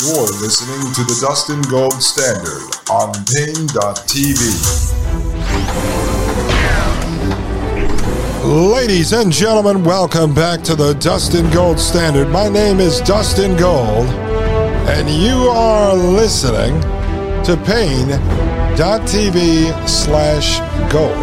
You're 0.00 0.30
listening 0.40 0.94
to 0.94 1.02
the 1.02 1.18
Dustin 1.20 1.60
Gold 1.62 2.00
Standard 2.00 2.62
on 2.88 3.12
Paine.tv. 3.34 4.38
Ladies 8.44 9.12
and 9.12 9.32
gentlemen, 9.32 9.82
welcome 9.82 10.32
back 10.32 10.62
to 10.62 10.76
the 10.76 10.92
Dustin 10.94 11.50
Gold 11.50 11.80
Standard. 11.80 12.28
My 12.28 12.48
name 12.48 12.78
is 12.78 13.00
Dustin 13.00 13.56
Gold, 13.56 14.06
and 14.86 15.10
you 15.10 15.48
are 15.48 15.96
listening 15.96 16.80
to 17.42 17.56
Paine.tv 17.66 18.78
slash 19.88 20.60
gold. 20.92 21.16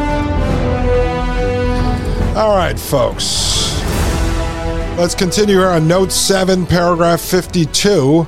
All 2.35 2.57
right, 2.57 2.77
folks. 2.77 3.55
Let's 4.97 5.15
continue 5.15 5.59
here 5.59 5.69
on 5.69 5.87
Note 5.87 6.11
7, 6.11 6.65
paragraph 6.65 7.21
52. 7.21 8.27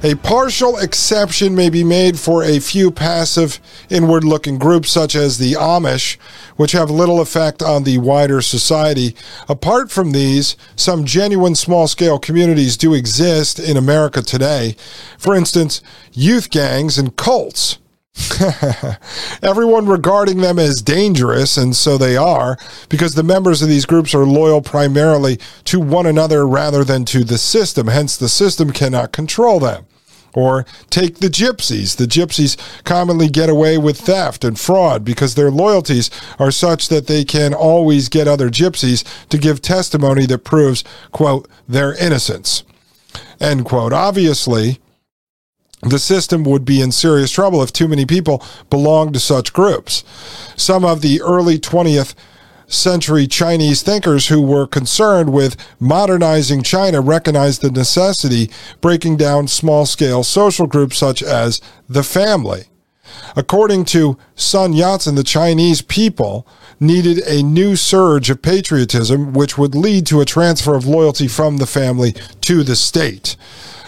A 0.00 0.14
partial 0.14 0.78
exception 0.78 1.56
may 1.56 1.70
be 1.70 1.82
made 1.82 2.20
for 2.20 2.44
a 2.44 2.60
few 2.60 2.92
passive, 2.92 3.58
inward 3.90 4.22
looking 4.22 4.56
groups 4.56 4.92
such 4.92 5.16
as 5.16 5.38
the 5.38 5.54
Amish, 5.54 6.16
which 6.54 6.70
have 6.70 6.88
little 6.88 7.20
effect 7.20 7.64
on 7.64 7.82
the 7.82 7.98
wider 7.98 8.40
society. 8.40 9.16
Apart 9.48 9.90
from 9.90 10.12
these, 10.12 10.56
some 10.76 11.04
genuine 11.04 11.56
small 11.56 11.88
scale 11.88 12.20
communities 12.20 12.76
do 12.76 12.94
exist 12.94 13.58
in 13.58 13.76
America 13.76 14.22
today. 14.22 14.76
For 15.18 15.34
instance, 15.34 15.82
youth 16.12 16.48
gangs 16.50 16.96
and 16.96 17.16
cults. 17.16 17.78
Everyone 19.42 19.86
regarding 19.86 20.38
them 20.38 20.58
as 20.58 20.82
dangerous, 20.82 21.56
and 21.56 21.74
so 21.74 21.96
they 21.96 22.16
are, 22.16 22.58
because 22.88 23.14
the 23.14 23.22
members 23.22 23.62
of 23.62 23.68
these 23.68 23.86
groups 23.86 24.14
are 24.14 24.24
loyal 24.24 24.60
primarily 24.60 25.38
to 25.64 25.78
one 25.78 26.06
another 26.06 26.46
rather 26.46 26.84
than 26.84 27.04
to 27.06 27.22
the 27.22 27.38
system. 27.38 27.86
Hence, 27.86 28.16
the 28.16 28.28
system 28.28 28.72
cannot 28.72 29.12
control 29.12 29.60
them. 29.60 29.86
Or 30.34 30.66
take 30.90 31.18
the 31.18 31.28
gypsies. 31.28 31.96
The 31.96 32.04
gypsies 32.04 32.56
commonly 32.84 33.28
get 33.28 33.48
away 33.48 33.78
with 33.78 34.00
theft 34.00 34.44
and 34.44 34.60
fraud 34.60 35.04
because 35.04 35.34
their 35.34 35.50
loyalties 35.50 36.10
are 36.38 36.50
such 36.50 36.88
that 36.90 37.06
they 37.06 37.24
can 37.24 37.54
always 37.54 38.08
get 38.08 38.28
other 38.28 38.50
gypsies 38.50 39.04
to 39.30 39.38
give 39.38 39.62
testimony 39.62 40.26
that 40.26 40.44
proves, 40.44 40.84
quote, 41.12 41.48
their 41.66 41.94
innocence, 41.94 42.62
end 43.40 43.64
quote. 43.64 43.92
Obviously, 43.92 44.80
the 45.82 45.98
system 45.98 46.44
would 46.44 46.64
be 46.64 46.80
in 46.80 46.92
serious 46.92 47.30
trouble 47.30 47.62
if 47.62 47.72
too 47.72 47.88
many 47.88 48.04
people 48.04 48.42
belonged 48.70 49.14
to 49.14 49.20
such 49.20 49.52
groups. 49.52 50.04
Some 50.56 50.84
of 50.84 51.02
the 51.02 51.20
early 51.22 51.58
20th 51.58 52.14
century 52.66 53.26
Chinese 53.26 53.82
thinkers 53.82 54.28
who 54.28 54.42
were 54.42 54.66
concerned 54.66 55.32
with 55.32 55.56
modernizing 55.80 56.62
China 56.62 57.00
recognized 57.00 57.62
the 57.62 57.70
necessity 57.70 58.50
breaking 58.80 59.16
down 59.16 59.48
small 59.48 59.86
scale 59.86 60.22
social 60.22 60.66
groups 60.66 60.98
such 60.98 61.22
as 61.22 61.60
the 61.88 62.02
family. 62.02 62.64
According 63.36 63.86
to 63.86 64.18
Sun 64.34 64.74
Yat-sen, 64.74 65.14
the 65.14 65.24
Chinese 65.24 65.80
people 65.80 66.46
needed 66.78 67.18
a 67.26 67.42
new 67.42 67.74
surge 67.74 68.30
of 68.30 68.42
patriotism, 68.42 69.32
which 69.32 69.56
would 69.56 69.74
lead 69.74 70.06
to 70.06 70.20
a 70.20 70.26
transfer 70.26 70.74
of 70.74 70.86
loyalty 70.86 71.26
from 71.26 71.56
the 71.56 71.66
family 71.66 72.14
to 72.42 72.62
the 72.62 72.76
state. 72.76 73.36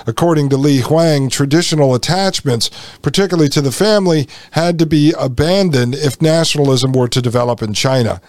According 0.06 0.48
to 0.50 0.56
Li 0.56 0.80
Huang, 0.80 1.28
traditional 1.28 1.94
attachments, 1.94 2.70
particularly 3.02 3.48
to 3.50 3.60
the 3.60 3.72
family, 3.72 4.28
had 4.52 4.78
to 4.78 4.86
be 4.86 5.14
abandoned 5.18 5.94
if 5.94 6.20
nationalism 6.20 6.92
were 6.92 7.08
to 7.08 7.22
develop 7.22 7.62
in 7.62 7.74
China. 7.74 8.20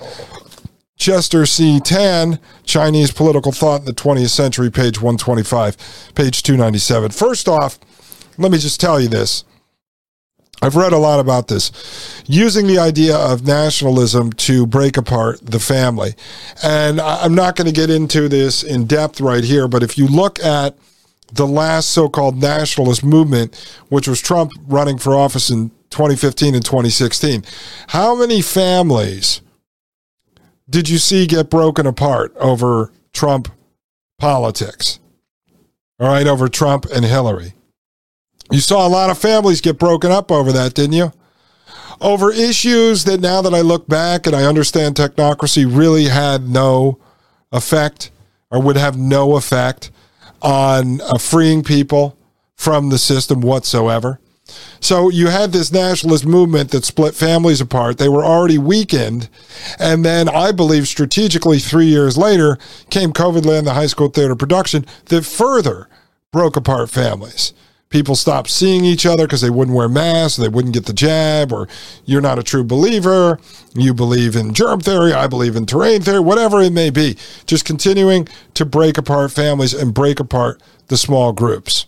Chester 0.98 1.48
C. 1.48 1.80
Tan, 1.80 2.40
Chinese 2.64 3.12
Political 3.12 3.54
Thought 3.54 3.80
in 3.80 3.86
the 3.86 3.94
20th 3.94 4.30
Century, 4.30 4.70
page 4.70 5.02
125, 5.02 6.14
page 6.14 6.44
297. 6.44 7.10
First 7.10 7.48
off, 7.50 7.80
let 8.38 8.52
me 8.52 8.60
just 8.60 8.80
tell 8.80 9.00
you 9.00 9.08
this. 9.08 9.44
I've 10.62 10.76
read 10.76 10.94
a 10.94 11.00
lot 11.00 11.20
about 11.20 11.48
this, 11.48 11.72
using 12.28 12.68
the 12.68 12.78
idea 12.78 13.18
of 13.18 13.48
nationalism 13.48 14.32
to 14.34 14.68
break 14.68 14.96
apart 14.96 15.40
the 15.44 15.60
family. 15.60 16.14
And 16.62 17.02
I'm 17.02 17.34
not 17.34 17.56
going 17.56 17.66
to 17.66 17.74
get 17.74 17.90
into 17.90 18.30
this 18.30 18.62
in 18.62 18.86
depth 18.86 19.20
right 19.20 19.44
here, 19.44 19.68
but 19.68 19.82
if 19.82 19.98
you 19.98 20.06
look 20.06 20.38
at 20.44 20.78
the 21.32 21.48
last 21.48 21.90
so 21.90 22.10
called 22.10 22.38
nationalist 22.38 23.04
movement, 23.04 23.56
which 23.90 24.08
was 24.08 24.22
Trump 24.22 24.52
running 24.68 24.98
for 24.98 25.16
office 25.16 25.50
in 25.50 25.70
2015 25.92 26.56
and 26.56 26.66
2016, 26.66 27.44
how 27.88 28.16
many 28.16 28.42
families 28.42 29.42
did 30.70 30.90
you 30.90 30.98
see 30.98 31.28
get 31.28 31.50
broken 31.50 31.86
apart 31.86 32.36
over 32.38 32.92
Trump 33.14 33.50
politics? 34.18 35.00
All 36.00 36.08
right, 36.08 36.26
over 36.26 36.48
Trump 36.48 36.86
and 36.86 37.06
Hillary. 37.06 37.54
You 38.52 38.60
saw 38.60 38.88
a 38.88 38.90
lot 38.90 39.10
of 39.10 39.18
families 39.18 39.62
get 39.62 39.78
broken 39.78 40.12
up 40.12 40.32
over 40.32 40.52
that, 40.52 40.74
didn't 40.74 40.94
you? 40.94 41.14
Over 42.00 42.32
issues 42.32 43.04
that 43.04 43.22
now 43.22 43.42
that 43.42 43.54
I 43.54 43.62
look 43.62 43.88
back 43.88 44.26
and 44.26 44.36
I 44.36 44.46
understand 44.46 44.96
technocracy 44.96 45.66
really 45.70 46.06
had 46.06 46.50
no 46.50 47.00
effect 47.52 48.12
or 48.50 48.62
would 48.62 48.78
have 48.78 48.98
no 48.98 49.36
effect 49.36 49.92
on 50.42 51.02
uh, 51.02 51.18
freeing 51.18 51.64
people 51.64 52.18
from 52.56 52.90
the 52.90 52.98
system 52.98 53.42
whatsoever. 53.42 54.20
So 54.80 55.10
you 55.10 55.28
had 55.28 55.52
this 55.52 55.72
nationalist 55.72 56.26
movement 56.26 56.72
that 56.72 56.84
split 56.84 57.16
families 57.16 57.62
apart. 57.62 57.98
They 57.98 58.10
were 58.10 58.26
already 58.26 58.58
weakened. 58.58 59.30
And 59.80 60.04
then 60.04 60.28
I 60.28 60.52
believe 60.52 60.88
strategically, 60.88 61.60
three 61.60 61.86
years 61.86 62.18
later, 62.18 62.58
came 62.90 63.14
COVID 63.14 63.46
land, 63.46 63.68
the 63.68 63.74
high 63.74 63.86
school 63.88 64.10
theater 64.10 64.36
production 64.36 64.86
that 65.06 65.26
further 65.26 65.88
broke 66.32 66.56
apart 66.58 66.90
families. 66.90 67.54
People 67.92 68.16
stopped 68.16 68.50
seeing 68.50 68.84
each 68.86 69.06
other 69.06 69.28
because 69.28 69.42
they 69.42 69.50
wouldn't 69.50 69.76
wear 69.76 69.90
masks, 69.90 70.38
they 70.38 70.48
wouldn't 70.48 70.74
get 70.74 70.86
the 70.86 70.94
jab, 70.94 71.52
or 71.52 71.68
you're 72.06 72.22
not 72.22 72.40
a 72.40 72.44
true 72.44 72.64
believer. 72.64 73.38
You 73.76 73.94
believe 73.94 74.36
in 74.36 74.54
germ 74.54 74.80
theory, 74.80 75.14
I 75.14 75.28
believe 75.28 75.56
in 75.56 75.66
terrain 75.66 76.02
theory, 76.02 76.22
whatever 76.22 76.62
it 76.62 76.74
may 76.74 76.90
be. 76.90 77.18
Just 77.46 77.66
continuing 77.66 78.28
to 78.56 78.66
break 78.66 78.98
apart 78.98 79.32
families 79.32 79.74
and 79.74 79.94
break 79.94 80.20
apart 80.20 80.62
the 80.88 80.98
small 80.98 81.34
groups. 81.34 81.86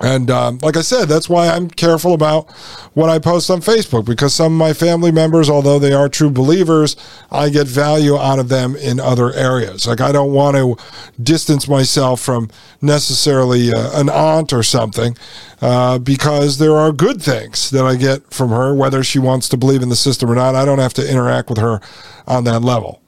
And 0.00 0.28
um, 0.28 0.58
like 0.58 0.76
I 0.76 0.80
said, 0.80 1.08
that's 1.08 1.28
why 1.28 1.48
I'm 1.48 1.70
careful 1.70 2.14
about 2.14 2.50
what 2.94 3.10
I 3.10 3.20
post 3.20 3.48
on 3.48 3.60
Facebook 3.60 4.04
because 4.04 4.34
some 4.34 4.52
of 4.52 4.58
my 4.58 4.72
family 4.72 5.12
members, 5.12 5.48
although 5.48 5.78
they 5.78 5.92
are 5.92 6.08
true 6.08 6.30
believers, 6.30 6.96
I 7.30 7.48
get 7.48 7.68
value 7.68 8.16
out 8.18 8.40
of 8.40 8.48
them 8.48 8.74
in 8.74 8.98
other 8.98 9.32
areas. 9.32 9.86
Like 9.86 10.00
I 10.00 10.10
don't 10.10 10.32
want 10.32 10.56
to 10.56 10.76
distance 11.22 11.68
myself 11.68 12.20
from 12.20 12.50
necessarily 12.82 13.72
uh, 13.72 14.00
an 14.00 14.08
aunt 14.10 14.52
or 14.52 14.64
something 14.64 15.16
uh, 15.62 16.00
because 16.00 16.58
there 16.58 16.74
are 16.74 16.90
good 16.90 17.22
things 17.22 17.70
that 17.70 17.84
I 17.84 17.94
get 17.94 18.32
from 18.32 18.50
her, 18.50 18.74
whether 18.74 19.04
she 19.04 19.20
wants 19.20 19.48
to 19.50 19.56
believe 19.56 19.80
in 19.80 19.90
the 19.90 19.96
system 19.96 20.28
or 20.28 20.34
not. 20.34 20.56
I 20.56 20.64
don't 20.64 20.80
have 20.80 20.94
to 20.94 21.08
interact 21.08 21.48
with 21.48 21.58
her 21.58 21.80
on 22.26 22.42
that 22.44 22.60
level. 22.60 23.00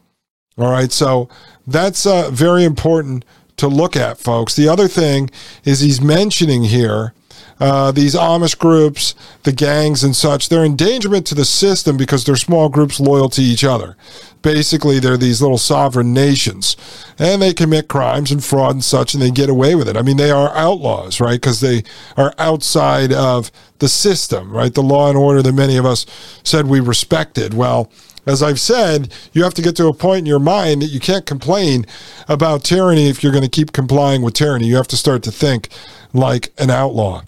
All 0.57 0.71
right. 0.71 0.93
So 0.93 1.29
that's 1.67 2.07
uh, 2.07 2.31
very 2.31 2.63
important 2.63 3.25
to 3.57 3.69
look 3.69 3.97
at, 3.97 4.19
folks. 4.19 4.55
The 4.55 4.69
other 4.69 4.89
thing 4.89 5.31
is 5.65 5.81
he's 5.81 6.01
mentioning 6.01 6.65
here 6.65 7.15
uh, 7.59 7.91
these 7.91 8.15
Amish 8.15 8.59
groups, 8.59 9.15
the 9.45 9.53
gangs 9.53 10.05
and 10.05 10.15
such, 10.15 10.49
they're 10.49 10.65
endangerment 10.65 11.27
to 11.27 11.35
the 11.35 11.45
system 11.45 11.97
because 11.97 12.25
they're 12.25 12.37
small 12.37 12.69
groups 12.69 13.01
loyal 13.01 13.31
to 13.31 13.43
each 13.43 13.65
other. 13.65 13.97
Basically, 14.43 14.99
they're 14.99 15.17
these 15.17 15.41
little 15.41 15.59
sovereign 15.59 16.13
nations 16.13 16.77
and 17.19 17.41
they 17.41 17.55
commit 17.55 17.89
crimes 17.89 18.31
and 18.31 18.45
fraud 18.45 18.73
and 18.73 18.85
such 18.85 19.15
and 19.15 19.23
they 19.23 19.31
get 19.31 19.49
away 19.49 19.75
with 19.75 19.89
it. 19.89 19.97
I 19.97 20.03
mean, 20.03 20.19
they 20.19 20.31
are 20.31 20.55
outlaws, 20.55 21.21
right? 21.21 21.41
Because 21.41 21.61
they 21.61 21.83
are 22.17 22.35
outside 22.39 23.13
of 23.13 23.51
the 23.79 23.89
system, 23.89 24.53
right? 24.53 24.73
The 24.73 24.83
law 24.83 25.09
and 25.09 25.19
order 25.19 25.43
that 25.43 25.53
many 25.53 25.77
of 25.79 25.87
us 25.87 26.05
said 26.45 26.67
we 26.67 26.81
respected. 26.81 27.55
Well, 27.55 27.91
as 28.27 28.43
I've 28.43 28.61
said, 28.61 29.13
you 29.33 29.45
have 29.45 29.55
to 29.55 29.63
get 29.63 29.77
to 29.77 29.87
a 29.87 29.95
point 29.95 30.21
in 30.21 30.27
your 30.27 30.41
mind 30.41 30.83
that 30.83 30.87
you 30.87 31.01
can't 31.01 31.27
complain 31.27 31.87
about 32.29 32.65
tyranny 32.65 33.09
if 33.09 33.23
you're 33.23 33.33
going 33.33 33.45
to 33.45 33.51
keep 33.51 33.73
complying 33.73 34.23
with 34.23 34.35
tyranny. 34.35 34.67
You 34.67 34.77
have 34.77 34.89
to 34.89 34.97
start 34.97 35.23
to 35.25 35.31
think 35.31 35.69
like 36.13 36.53
an 36.59 36.71
outlaw. 36.71 37.23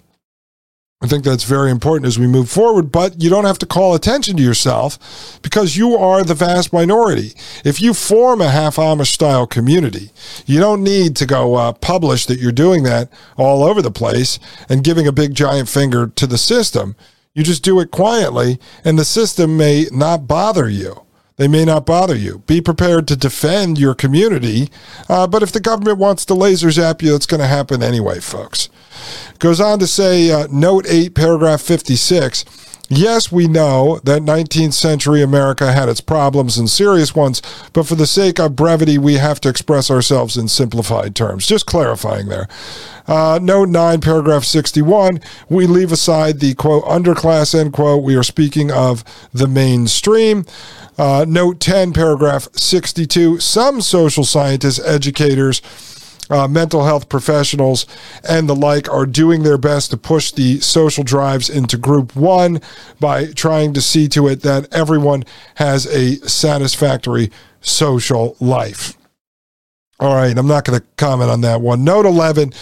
I 1.01 1.07
think 1.07 1.23
that's 1.23 1.45
very 1.45 1.71
important 1.71 2.07
as 2.07 2.19
we 2.19 2.27
move 2.27 2.49
forward, 2.49 2.91
but 2.91 3.21
you 3.23 3.29
don't 3.29 3.45
have 3.45 3.59
to 3.59 3.65
call 3.65 3.95
attention 3.95 4.35
to 4.35 4.43
yourself 4.43 5.39
because 5.41 5.77
you 5.77 5.95
are 5.95 6.25
the 6.25 6.33
vast 6.33 6.73
minority. 6.73 7.31
If 7.63 7.81
you 7.81 7.93
form 7.93 8.41
a 8.41 8.49
half 8.49 8.75
Amish 8.75 9.13
style 9.13 9.47
community, 9.47 10.11
you 10.45 10.59
don't 10.59 10.83
need 10.83 11.15
to 11.15 11.25
go 11.25 11.55
uh, 11.55 11.71
publish 11.71 12.25
that 12.25 12.39
you're 12.39 12.51
doing 12.51 12.83
that 12.83 13.09
all 13.37 13.63
over 13.63 13.81
the 13.81 13.91
place 13.91 14.39
and 14.67 14.83
giving 14.83 15.07
a 15.07 15.13
big 15.13 15.33
giant 15.33 15.69
finger 15.69 16.07
to 16.07 16.27
the 16.27 16.37
system. 16.37 16.97
You 17.35 17.43
just 17.43 17.63
do 17.63 17.79
it 17.79 17.91
quietly, 17.91 18.59
and 18.83 18.97
the 18.97 19.05
system 19.05 19.55
may 19.55 19.85
not 19.91 20.27
bother 20.27 20.67
you. 20.67 21.03
They 21.37 21.47
may 21.47 21.63
not 21.63 21.85
bother 21.85 22.15
you. 22.15 22.39
Be 22.47 22.59
prepared 22.59 23.07
to 23.07 23.15
defend 23.15 23.77
your 23.77 23.95
community, 23.95 24.69
uh, 25.07 25.25
but 25.27 25.41
if 25.41 25.51
the 25.51 25.61
government 25.61 25.99
wants 25.99 26.25
to 26.25 26.33
laser 26.33 26.69
zap 26.69 27.01
you, 27.01 27.15
it's 27.15 27.25
going 27.25 27.39
to 27.39 27.47
happen 27.47 27.81
anyway, 27.81 28.19
folks. 28.19 28.67
Goes 29.37 29.61
on 29.61 29.79
to 29.79 29.87
say, 29.87 30.31
uh, 30.31 30.47
note 30.51 30.85
8, 30.89 31.15
paragraph 31.15 31.61
56. 31.61 32.43
Yes, 32.91 33.31
we 33.31 33.47
know 33.47 33.99
that 34.03 34.23
19th 34.23 34.73
century 34.73 35.21
America 35.21 35.71
had 35.71 35.89
its 35.89 36.01
problems 36.01 36.57
and 36.57 36.67
serious 36.67 37.13
ones, 37.13 37.39
but 37.71 37.85
for 37.85 37.93
the 37.93 38.07
sake 38.07 38.39
of 38.39 38.55
brevity, 38.55 38.97
we 38.97 39.15
have 39.15 39.39
to 39.41 39.49
express 39.49 39.91
ourselves 39.91 40.35
in 40.35 40.47
simplified 40.47 41.15
terms. 41.15 41.45
Just 41.45 41.67
clarifying 41.67 42.29
there. 42.29 42.47
Uh, 43.07 43.39
note 43.39 43.69
9, 43.69 44.01
paragraph 44.01 44.43
61, 44.43 45.21
we 45.49 45.67
leave 45.67 45.91
aside 45.91 46.39
the 46.39 46.55
quote, 46.55 46.83
underclass, 46.85 47.53
end 47.53 47.73
quote. 47.73 48.03
We 48.03 48.15
are 48.15 48.23
speaking 48.23 48.71
of 48.71 49.03
the 49.31 49.47
mainstream. 49.47 50.45
Uh, 50.97 51.25
note 51.27 51.59
10, 51.59 51.93
paragraph 51.93 52.47
62, 52.53 53.39
some 53.39 53.81
social 53.81 54.23
scientists, 54.23 54.79
educators, 54.83 55.61
uh, 56.29 56.47
mental 56.47 56.85
health 56.85 57.09
professionals, 57.09 57.85
and 58.27 58.47
the 58.47 58.55
like 58.55 58.91
are 58.91 59.05
doing 59.05 59.43
their 59.43 59.57
best 59.57 59.91
to 59.91 59.97
push 59.97 60.31
the 60.31 60.59
social 60.59 61.03
drives 61.03 61.49
into 61.49 61.77
group 61.77 62.15
one 62.15 62.61
by 62.99 63.25
trying 63.33 63.73
to 63.73 63.81
see 63.81 64.07
to 64.09 64.27
it 64.27 64.41
that 64.41 64.71
everyone 64.73 65.23
has 65.55 65.85
a 65.87 66.15
satisfactory 66.27 67.31
social 67.61 68.35
life. 68.39 68.98
All 70.01 70.15
right, 70.15 70.37
I'm 70.37 70.47
not 70.47 70.63
going 70.63 70.79
to 70.79 70.85
comment 70.95 71.29
on 71.29 71.41
that 71.41 71.59
one. 71.59 71.83
Note 71.83 72.05
11, 72.05 72.53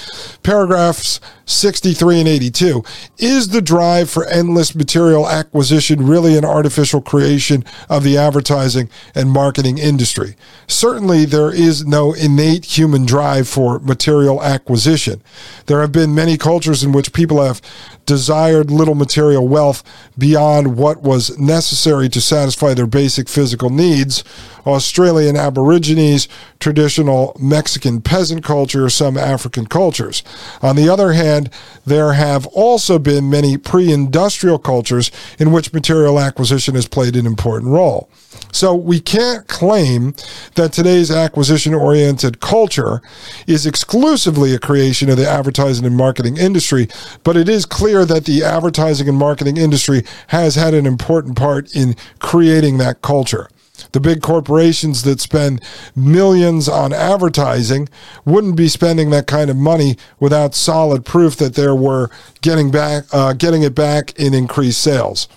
paragraphs 0.41 1.19
63 1.45 2.19
and 2.21 2.27
82. 2.27 2.83
Is 3.19 3.49
the 3.49 3.61
drive 3.61 4.09
for 4.09 4.25
endless 4.25 4.73
material 4.73 5.29
acquisition 5.29 6.07
really 6.07 6.35
an 6.35 6.43
artificial 6.43 6.99
creation 6.99 7.63
of 7.89 8.03
the 8.03 8.17
advertising 8.17 8.89
and 9.13 9.29
marketing 9.29 9.77
industry? 9.77 10.35
Certainly, 10.67 11.25
there 11.25 11.51
is 11.53 11.85
no 11.85 12.13
innate 12.13 12.65
human 12.65 13.05
drive 13.05 13.47
for 13.47 13.77
material 13.79 14.43
acquisition. 14.43 15.21
There 15.67 15.81
have 15.81 15.91
been 15.91 16.15
many 16.15 16.37
cultures 16.37 16.83
in 16.83 16.91
which 16.91 17.13
people 17.13 17.43
have 17.43 17.61
desired 18.07 18.71
little 18.71 18.95
material 18.95 19.47
wealth 19.47 19.83
beyond 20.17 20.75
what 20.75 21.03
was 21.03 21.37
necessary 21.37 22.09
to 22.09 22.19
satisfy 22.19 22.73
their 22.73 22.87
basic 22.87 23.29
physical 23.29 23.69
needs. 23.69 24.23
Australian 24.67 25.35
Aborigines, 25.35 26.27
traditional 26.59 27.35
Mexican 27.39 28.01
peasant 28.01 28.43
culture, 28.43 28.89
some 28.89 29.17
African 29.17 29.65
cultures. 29.65 30.23
On 30.61 30.75
the 30.75 30.89
other 30.89 31.13
hand, 31.13 31.49
there 31.85 32.13
have 32.13 32.45
also 32.47 32.99
been 32.99 33.29
many 33.29 33.57
pre 33.57 33.91
industrial 33.91 34.59
cultures 34.59 35.11
in 35.39 35.51
which 35.51 35.73
material 35.73 36.19
acquisition 36.19 36.75
has 36.75 36.87
played 36.87 37.15
an 37.15 37.25
important 37.25 37.71
role. 37.71 38.09
So 38.51 38.73
we 38.75 38.99
can't 38.99 39.47
claim 39.47 40.13
that 40.55 40.73
today's 40.73 41.11
acquisition 41.11 41.73
oriented 41.73 42.39
culture 42.39 43.01
is 43.45 43.65
exclusively 43.65 44.53
a 44.53 44.59
creation 44.59 45.09
of 45.09 45.17
the 45.17 45.29
advertising 45.29 45.85
and 45.85 45.95
marketing 45.95 46.37
industry, 46.37 46.87
but 47.23 47.37
it 47.37 47.49
is 47.49 47.65
clear 47.65 48.05
that 48.05 48.25
the 48.25 48.43
advertising 48.43 49.07
and 49.07 49.17
marketing 49.17 49.57
industry 49.57 50.03
has 50.27 50.55
had 50.55 50.73
an 50.73 50.85
important 50.85 51.37
part 51.37 51.75
in 51.75 51.95
creating 52.19 52.77
that 52.77 53.01
culture. 53.01 53.49
The 53.91 53.99
big 53.99 54.21
corporations 54.21 55.03
that 55.03 55.19
spend 55.19 55.61
millions 55.95 56.67
on 56.67 56.93
advertising 56.93 57.89
wouldn't 58.25 58.55
be 58.55 58.67
spending 58.67 59.09
that 59.11 59.27
kind 59.27 59.49
of 59.49 59.57
money 59.57 59.97
without 60.19 60.55
solid 60.55 61.05
proof 61.05 61.35
that 61.37 61.55
they 61.55 61.67
were 61.67 62.09
getting 62.41 62.71
back, 62.71 63.05
uh, 63.11 63.33
getting 63.33 63.63
it 63.63 63.75
back 63.75 64.17
in 64.19 64.33
increased 64.33 64.81
sales. 64.81 65.27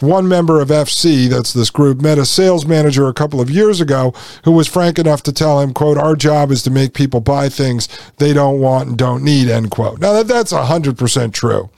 One 0.00 0.28
member 0.28 0.60
of 0.60 0.68
FC, 0.68 1.28
that's 1.28 1.52
this 1.52 1.70
group, 1.70 2.00
met 2.00 2.18
a 2.18 2.24
sales 2.24 2.64
manager 2.64 3.08
a 3.08 3.14
couple 3.14 3.40
of 3.40 3.50
years 3.50 3.80
ago 3.80 4.14
who 4.44 4.52
was 4.52 4.68
frank 4.68 4.96
enough 4.96 5.24
to 5.24 5.32
tell 5.32 5.60
him, 5.60 5.74
quote, 5.74 5.98
our 5.98 6.14
job 6.14 6.52
is 6.52 6.62
to 6.64 6.70
make 6.70 6.94
people 6.94 7.20
buy 7.20 7.48
things 7.48 7.88
they 8.18 8.32
don't 8.32 8.60
want 8.60 8.90
and 8.90 8.98
don't 8.98 9.24
need, 9.24 9.48
end 9.48 9.72
quote. 9.72 9.98
Now, 9.98 10.12
that, 10.12 10.28
that's 10.28 10.52
100% 10.52 11.32
true 11.32 11.68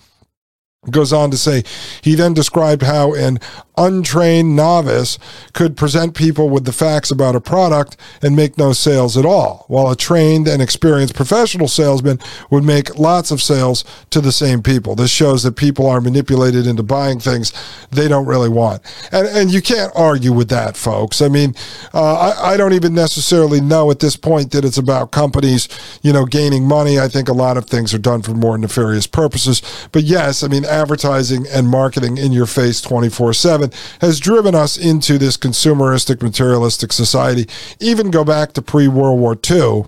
goes 0.89 1.13
on 1.13 1.31
to 1.31 1.37
say 1.37 1.63
he 2.01 2.15
then 2.15 2.33
described 2.33 2.83
how 2.83 3.13
an 3.13 3.39
untrained 3.77 4.57
novice 4.57 5.19
could 5.53 5.77
present 5.77 6.15
people 6.15 6.49
with 6.49 6.65
the 6.65 6.73
facts 6.73 7.11
about 7.11 7.37
a 7.37 7.41
product 7.41 7.97
and 8.23 8.35
make 8.35 8.57
no 8.57 8.73
sales 8.73 9.17
at 9.17 9.25
all, 9.25 9.65
while 9.69 9.91
a 9.91 9.97
trained 9.97 10.49
and 10.49 10.61
experienced 10.61 11.15
professional 11.15 11.69
salesman 11.69 12.19
would 12.51 12.65
make 12.65 12.99
lots 12.99 13.31
of 13.31 13.43
sales 13.43 13.85
to 14.11 14.21
the 14.21 14.33
same 14.33 14.63
people. 14.63 14.95
This 14.95 15.11
shows 15.11 15.43
that 15.43 15.57
people 15.57 15.87
are 15.87 16.01
manipulated 16.01 16.67
into 16.67 16.83
buying 16.83 17.21
things 17.21 17.53
they 17.91 18.09
don't 18.09 18.27
really 18.27 18.49
want. 18.49 18.83
And, 19.13 19.27
and 19.29 19.51
you 19.51 19.63
can't 19.63 19.93
argue 19.95 20.33
with 20.33 20.49
that, 20.49 20.77
folks. 20.77 21.21
I 21.23 21.29
mean, 21.29 21.55
uh, 21.93 22.33
I, 22.35 22.53
I 22.53 22.57
don't 22.57 22.75
even 22.75 22.95
necessarily 22.95 23.61
know 23.61 23.91
at 23.91 24.01
this 24.01 24.17
point 24.17 24.53
that 24.53 24.65
it's 24.65 24.79
about 24.79 25.11
companies, 25.11 25.69
you 26.03 26.13
know, 26.13 26.25
gaining 26.25 26.67
money. 26.67 26.99
I 26.99 27.09
think 27.09 27.29
a 27.29 27.35
lot 27.35 27.57
of 27.57 27.67
things 27.67 27.95
are 27.95 27.99
done 27.99 28.23
for 28.23 28.33
more 28.33 28.59
nefarious 28.59 29.07
purposes. 29.07 29.63
But 29.93 30.05
yes, 30.05 30.43
I 30.43 30.49
mean, 30.49 30.65
advertising 30.71 31.47
and 31.49 31.69
marketing 31.69 32.17
in 32.17 32.33
your 32.33 32.47
face 32.47 32.81
24 32.81 33.33
7 33.33 33.71
has 34.01 34.21
driven 34.21 34.55
us 34.55 34.79
into 34.79 35.19
this 35.19 35.37
consumeristic, 35.37 36.23
materialistic 36.23 36.93
society. 36.93 37.47
Even 37.81 38.11
go 38.11 38.25
back 38.25 38.53
to 38.53 38.63
pre 38.63 38.89
World 38.89 39.21
War 39.21 39.37
II, 39.51 39.85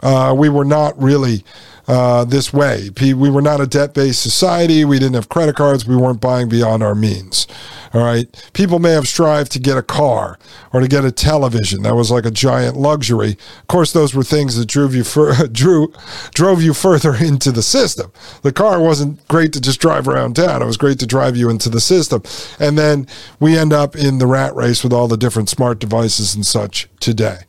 uh, 0.00 0.34
we 0.36 0.48
were 0.48 0.64
not 0.64 1.00
really 1.00 1.44
uh, 1.88 2.24
this 2.24 2.52
way. 2.52 2.90
We 3.00 3.30
were 3.30 3.42
not 3.42 3.60
a 3.60 3.66
debt 3.66 3.94
based 3.94 4.22
society. 4.22 4.84
We 4.84 4.98
didn't 4.98 5.14
have 5.14 5.28
credit 5.28 5.56
cards. 5.56 5.86
We 5.86 5.96
weren't 5.96 6.20
buying 6.20 6.48
beyond 6.48 6.82
our 6.82 6.94
means. 6.94 7.46
All 7.94 8.02
right. 8.02 8.26
People 8.54 8.78
may 8.78 8.92
have 8.92 9.06
strived 9.06 9.52
to 9.52 9.58
get 9.58 9.76
a 9.76 9.82
car 9.82 10.38
or 10.72 10.80
to 10.80 10.88
get 10.88 11.04
a 11.04 11.12
television. 11.12 11.82
That 11.82 11.94
was 11.94 12.10
like 12.10 12.24
a 12.24 12.30
giant 12.30 12.76
luxury. 12.76 13.36
Of 13.60 13.66
course, 13.68 13.92
those 13.92 14.14
were 14.14 14.22
things 14.22 14.56
that 14.56 14.66
drove 14.66 14.94
you 14.94 15.04
fur- 15.04 15.46
drew 15.52 15.92
drove 16.32 16.62
you 16.62 16.72
further 16.72 17.14
into 17.20 17.52
the 17.52 17.62
system. 17.62 18.10
The 18.42 18.52
car 18.52 18.80
wasn't 18.80 19.26
great 19.28 19.52
to 19.52 19.60
just 19.60 19.80
drive 19.80 20.08
around 20.08 20.36
town. 20.36 20.62
It 20.62 20.66
was 20.66 20.78
great 20.78 20.98
to 21.00 21.06
drive 21.06 21.36
you 21.36 21.50
into 21.50 21.68
the 21.68 21.80
system. 21.80 22.22
And 22.58 22.78
then 22.78 23.06
we 23.40 23.58
end 23.58 23.72
up 23.72 23.94
in 23.94 24.18
the 24.18 24.26
rat 24.26 24.54
race 24.54 24.82
with 24.82 24.92
all 24.92 25.08
the 25.08 25.18
different 25.18 25.50
smart 25.50 25.78
devices 25.78 26.34
and 26.34 26.46
such 26.46 26.88
today. 26.98 27.40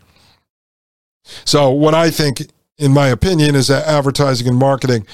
So, 1.46 1.70
what 1.70 1.94
I 1.94 2.12
think 2.12 2.50
in 2.78 2.92
my 2.92 3.08
opinion, 3.08 3.56
is 3.56 3.68
that 3.68 3.86
advertising 3.86 4.48
and 4.48 4.58
marketing 4.58 5.06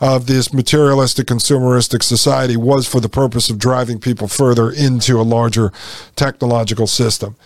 of 0.00 0.26
this 0.26 0.52
materialistic, 0.52 1.28
consumeristic 1.28 2.02
society 2.02 2.56
was 2.56 2.88
for 2.88 3.00
the 3.00 3.08
purpose 3.08 3.48
of 3.48 3.58
driving 3.58 4.00
people 4.00 4.26
further 4.26 4.70
into 4.70 5.20
a 5.20 5.22
larger 5.22 5.72
technological 6.16 6.88
system. 6.88 7.36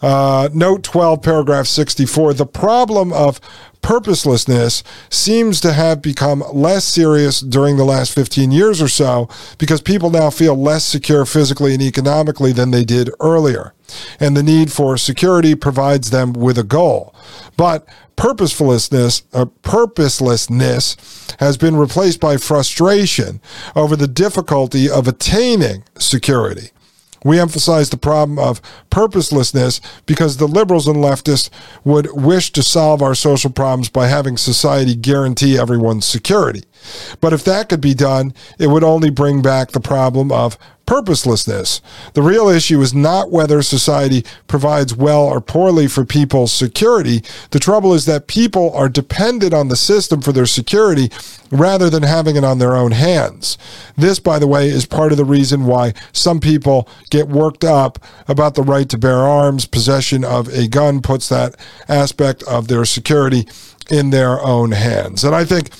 Uh, 0.00 0.48
note 0.54 0.82
12, 0.82 1.22
paragraph 1.22 1.66
64. 1.66 2.34
The 2.34 2.46
problem 2.46 3.12
of 3.12 3.38
purposelessness 3.82 4.82
seems 5.10 5.60
to 5.60 5.72
have 5.72 6.00
become 6.00 6.42
less 6.52 6.84
serious 6.84 7.40
during 7.40 7.76
the 7.76 7.84
last 7.84 8.14
15 8.14 8.50
years 8.50 8.80
or 8.80 8.88
so 8.88 9.28
because 9.58 9.82
people 9.82 10.10
now 10.10 10.30
feel 10.30 10.54
less 10.54 10.84
secure 10.84 11.26
physically 11.26 11.74
and 11.74 11.82
economically 11.82 12.52
than 12.52 12.70
they 12.70 12.84
did 12.84 13.10
earlier. 13.20 13.74
And 14.18 14.36
the 14.36 14.42
need 14.42 14.72
for 14.72 14.96
security 14.96 15.54
provides 15.54 16.10
them 16.10 16.32
with 16.32 16.56
a 16.56 16.62
goal. 16.62 17.14
But 17.56 17.86
purposefulness, 18.16 19.24
uh, 19.32 19.46
purposelessness 19.62 21.36
has 21.40 21.56
been 21.56 21.76
replaced 21.76 22.20
by 22.20 22.36
frustration 22.36 23.40
over 23.76 23.96
the 23.96 24.08
difficulty 24.08 24.88
of 24.88 25.08
attaining 25.08 25.84
security. 25.98 26.70
We 27.24 27.38
emphasize 27.38 27.90
the 27.90 27.96
problem 27.96 28.38
of 28.38 28.60
purposelessness 28.90 29.80
because 30.06 30.36
the 30.36 30.48
liberals 30.48 30.88
and 30.88 30.96
leftists 30.96 31.50
would 31.84 32.08
wish 32.12 32.52
to 32.52 32.62
solve 32.62 33.02
our 33.02 33.14
social 33.14 33.50
problems 33.50 33.88
by 33.88 34.08
having 34.08 34.36
society 34.36 34.94
guarantee 34.94 35.58
everyone's 35.58 36.06
security. 36.06 36.64
But 37.20 37.32
if 37.32 37.44
that 37.44 37.68
could 37.68 37.80
be 37.80 37.94
done, 37.94 38.34
it 38.58 38.68
would 38.68 38.84
only 38.84 39.10
bring 39.10 39.42
back 39.42 39.70
the 39.70 39.80
problem 39.80 40.32
of 40.32 40.58
purposelessness. 40.86 41.80
The 42.14 42.22
real 42.22 42.48
issue 42.48 42.80
is 42.80 42.92
not 42.92 43.30
whether 43.30 43.62
society 43.62 44.24
provides 44.46 44.94
well 44.94 45.24
or 45.24 45.40
poorly 45.40 45.86
for 45.86 46.04
people's 46.04 46.52
security. 46.52 47.22
The 47.50 47.58
trouble 47.58 47.94
is 47.94 48.04
that 48.06 48.26
people 48.26 48.72
are 48.74 48.88
dependent 48.88 49.54
on 49.54 49.68
the 49.68 49.76
system 49.76 50.20
for 50.20 50.32
their 50.32 50.46
security 50.46 51.10
rather 51.50 51.88
than 51.88 52.02
having 52.02 52.36
it 52.36 52.44
on 52.44 52.58
their 52.58 52.74
own 52.74 52.92
hands. 52.92 53.58
This, 53.96 54.18
by 54.18 54.38
the 54.38 54.46
way, 54.46 54.68
is 54.68 54.86
part 54.86 55.12
of 55.12 55.18
the 55.18 55.24
reason 55.24 55.66
why 55.66 55.94
some 56.12 56.40
people 56.40 56.88
get 57.10 57.28
worked 57.28 57.64
up 57.64 57.98
about 58.28 58.54
the 58.54 58.62
right 58.62 58.88
to 58.88 58.98
bear 58.98 59.18
arms. 59.18 59.66
Possession 59.66 60.24
of 60.24 60.48
a 60.48 60.66
gun 60.66 61.00
puts 61.02 61.28
that 61.28 61.56
aspect 61.88 62.42
of 62.44 62.68
their 62.68 62.84
security 62.84 63.46
in 63.90 64.10
their 64.10 64.40
own 64.40 64.72
hands. 64.72 65.24
And 65.24 65.34
I 65.34 65.44
think 65.44 65.70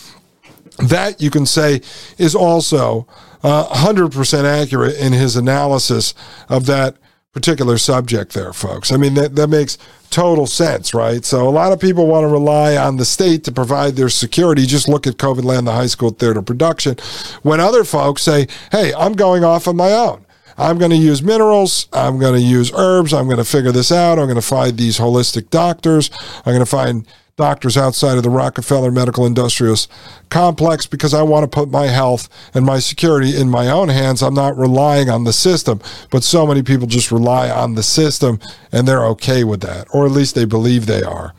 that 0.79 1.21
you 1.21 1.31
can 1.31 1.47
say 1.47 1.81
is 2.19 2.35
also 2.35 3.07
uh, 3.43 3.69
100% 3.69 4.45
accurate 4.45 4.97
in 4.97 5.13
his 5.13 5.37
analysis 5.37 6.15
of 6.49 6.67
that 6.67 6.97
particular 7.33 7.79
subject 7.79 8.35
there, 8.35 8.53
folks. 8.53 8.93
I 8.93 8.99
mean, 8.99 9.15
that, 9.15 9.35
that 9.37 9.49
makes 9.49 9.79
total 10.11 10.47
sense, 10.47 10.93
right? 10.93 11.25
So 11.25 11.49
a 11.49 11.51
lot 11.51 11.73
of 11.73 11.81
people 11.81 12.07
want 12.07 12.25
to 12.25 12.29
rely 12.29 12.77
on 12.77 12.99
the 12.99 13.07
state 13.07 13.45
to 13.45 13.53
provide 13.53 13.97
their 13.97 14.11
security. 14.11 14.67
Just 14.67 14.87
look 14.89 15.07
at 15.07 15.15
COVID 15.15 15.43
Land, 15.43 15.67
the 15.67 15.73
high 15.73 15.87
school 15.87 16.11
theater 16.11 16.43
production. 16.43 16.97
When 17.43 17.59
other 17.59 17.85
folks 17.85 18.23
say, 18.23 18.49
hey, 18.71 18.93
I'm 18.95 19.15
going 19.15 19.45
off 19.45 19.67
on 19.67 19.77
my 19.77 19.93
own. 19.93 20.27
I'm 20.59 20.77
going 20.77 20.91
to 20.91 20.97
use 20.99 21.23
minerals. 21.23 21.89
I'm 21.95 22.19
going 22.19 22.35
to 22.35 22.47
use 22.47 22.71
herbs. 22.75 23.15
I'm 23.15 23.25
going 23.25 23.39
to 23.39 23.45
figure 23.45 23.73
this 23.73 23.91
out. 23.91 24.19
I'm 24.19 24.27
going 24.27 24.35
to 24.37 24.43
find 24.43 24.77
these 24.77 24.99
holistic 24.99 25.49
doctors. 25.49 26.11
I'm 26.45 26.53
going 26.53 26.59
to 26.59 26.67
find 26.67 27.07
doctors 27.37 27.77
outside 27.77 28.17
of 28.17 28.23
the 28.23 28.31
Rockefeller 28.31 28.91
Medical 28.91 29.27
Industrials 29.27 29.89
complex 30.29 30.87
because 30.87 31.15
I 31.15 31.23
want 31.23 31.45
to 31.45 31.49
put 31.49 31.71
my 31.71 31.87
health 31.87 32.29
and 32.55 32.65
my 32.65 32.79
security 32.79 33.37
in 33.37 33.49
my 33.49 33.69
own 33.69 33.89
hands. 33.89 34.23
I'm 34.23 34.35
not 34.35 34.57
relying 34.57 35.09
on 35.09 35.25
the 35.25 35.33
system, 35.33 35.81
but 36.11 36.25
so 36.25 36.47
many 36.47 36.63
people 36.63 36.87
just 36.87 37.11
rely 37.11 37.51
on 37.51 37.75
the 37.75 37.83
system 37.83 38.39
and 38.71 38.87
they're 38.87 39.07
okay 39.07 39.45
with 39.45 39.61
that, 39.63 39.87
or 39.93 40.05
at 40.07 40.13
least 40.13 40.35
they 40.35 40.45
believe 40.45 40.87
they 40.87 41.03
are. 41.03 41.35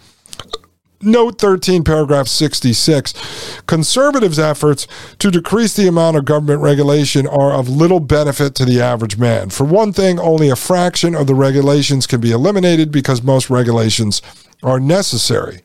Note 1.05 1.37
13, 1.37 1.83
paragraph 1.83 2.29
66. 2.29 3.61
Conservatives' 3.65 4.39
efforts 4.39 4.87
to 5.19 5.29
decrease 5.29 5.75
the 5.75 5.87
amount 5.87 6.15
of 6.15 6.23
government 6.23 6.61
regulation 6.61 7.27
are 7.27 7.51
of 7.51 7.67
little 7.67 7.99
benefit 7.99 8.55
to 8.55 8.63
the 8.63 8.79
average 8.81 9.17
man. 9.17 9.49
For 9.49 9.65
one 9.65 9.91
thing, 9.91 10.17
only 10.17 10.49
a 10.49 10.55
fraction 10.55 11.13
of 11.13 11.27
the 11.27 11.35
regulations 11.35 12.07
can 12.07 12.21
be 12.21 12.31
eliminated 12.31 12.89
because 12.89 13.21
most 13.21 13.49
regulations 13.49 14.21
are 14.63 14.79
necessary. 14.79 15.62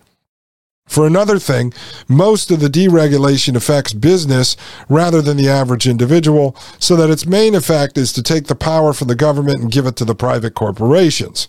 For 0.88 1.06
another 1.06 1.38
thing, 1.38 1.72
most 2.08 2.50
of 2.50 2.60
the 2.60 2.68
deregulation 2.68 3.54
affects 3.54 3.92
business 3.92 4.56
rather 4.88 5.20
than 5.20 5.36
the 5.36 5.48
average 5.48 5.86
individual, 5.86 6.56
so 6.78 6.96
that 6.96 7.10
its 7.10 7.26
main 7.26 7.54
effect 7.54 7.98
is 7.98 8.12
to 8.14 8.22
take 8.22 8.46
the 8.46 8.54
power 8.54 8.92
from 8.92 9.08
the 9.08 9.14
government 9.14 9.60
and 9.60 9.70
give 9.70 9.86
it 9.86 9.96
to 9.96 10.04
the 10.04 10.14
private 10.14 10.54
corporations. 10.54 11.46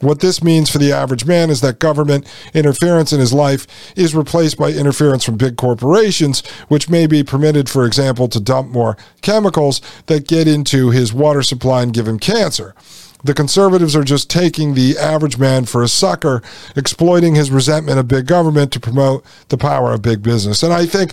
What 0.00 0.20
this 0.20 0.42
means 0.42 0.70
for 0.70 0.78
the 0.78 0.92
average 0.92 1.26
man 1.26 1.50
is 1.50 1.60
that 1.60 1.78
government 1.78 2.26
interference 2.54 3.12
in 3.12 3.20
his 3.20 3.34
life 3.34 3.66
is 3.96 4.14
replaced 4.14 4.56
by 4.56 4.70
interference 4.70 5.24
from 5.24 5.36
big 5.36 5.56
corporations, 5.56 6.40
which 6.68 6.88
may 6.88 7.06
be 7.06 7.22
permitted, 7.22 7.68
for 7.68 7.84
example, 7.84 8.26
to 8.28 8.40
dump 8.40 8.70
more 8.70 8.96
chemicals 9.20 9.82
that 10.06 10.26
get 10.26 10.48
into 10.48 10.90
his 10.90 11.12
water 11.12 11.42
supply 11.42 11.82
and 11.82 11.92
give 11.92 12.08
him 12.08 12.18
cancer. 12.18 12.74
The 13.24 13.34
conservatives 13.34 13.94
are 13.94 14.04
just 14.04 14.30
taking 14.30 14.74
the 14.74 14.96
average 14.98 15.38
man 15.38 15.64
for 15.64 15.82
a 15.82 15.88
sucker, 15.88 16.42
exploiting 16.76 17.34
his 17.34 17.50
resentment 17.50 17.98
of 17.98 18.08
big 18.08 18.26
government 18.26 18.72
to 18.72 18.80
promote 18.80 19.24
the 19.48 19.58
power 19.58 19.92
of 19.92 20.02
big 20.02 20.22
business. 20.22 20.62
And 20.62 20.72
I 20.72 20.86
think 20.86 21.12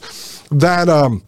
that 0.49 0.89
um, 0.89 1.23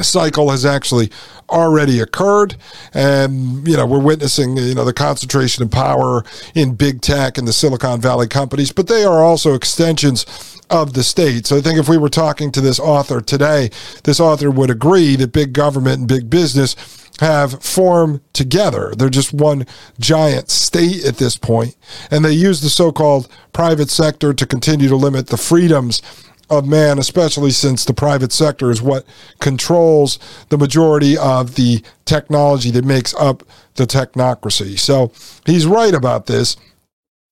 cycle 0.00 0.50
has 0.50 0.64
actually 0.64 1.10
already 1.50 2.00
occurred 2.00 2.56
and 2.94 3.66
you 3.68 3.76
know 3.76 3.86
we're 3.86 3.98
witnessing 3.98 4.56
you 4.56 4.74
know 4.74 4.84
the 4.84 4.92
concentration 4.92 5.62
of 5.62 5.70
power 5.70 6.24
in 6.54 6.74
big 6.74 7.02
tech 7.02 7.36
and 7.36 7.46
the 7.46 7.52
silicon 7.52 8.00
valley 8.00 8.26
companies 8.26 8.72
but 8.72 8.86
they 8.86 9.04
are 9.04 9.22
also 9.22 9.54
extensions 9.54 10.24
of 10.70 10.94
the 10.94 11.02
state 11.02 11.46
so 11.46 11.56
i 11.56 11.60
think 11.60 11.78
if 11.78 11.88
we 11.88 11.98
were 11.98 12.08
talking 12.08 12.50
to 12.50 12.60
this 12.60 12.80
author 12.80 13.20
today 13.20 13.70
this 14.04 14.18
author 14.18 14.50
would 14.50 14.70
agree 14.70 15.14
that 15.14 15.30
big 15.30 15.52
government 15.52 15.98
and 15.98 16.08
big 16.08 16.30
business 16.30 16.74
have 17.20 17.62
formed 17.62 18.20
together. 18.32 18.94
They're 18.96 19.08
just 19.08 19.32
one 19.32 19.66
giant 20.00 20.50
state 20.50 21.04
at 21.04 21.18
this 21.18 21.36
point, 21.36 21.76
and 22.10 22.24
they 22.24 22.32
use 22.32 22.60
the 22.60 22.70
so 22.70 22.92
called 22.92 23.28
private 23.52 23.90
sector 23.90 24.32
to 24.32 24.46
continue 24.46 24.88
to 24.88 24.96
limit 24.96 25.28
the 25.28 25.36
freedoms 25.36 26.02
of 26.50 26.66
man, 26.66 26.98
especially 26.98 27.50
since 27.50 27.84
the 27.84 27.94
private 27.94 28.32
sector 28.32 28.70
is 28.70 28.82
what 28.82 29.06
controls 29.40 30.18
the 30.50 30.58
majority 30.58 31.16
of 31.16 31.54
the 31.54 31.82
technology 32.04 32.70
that 32.70 32.84
makes 32.84 33.14
up 33.14 33.42
the 33.76 33.86
technocracy. 33.86 34.78
So 34.78 35.12
he's 35.46 35.66
right 35.66 35.94
about 35.94 36.26
this 36.26 36.56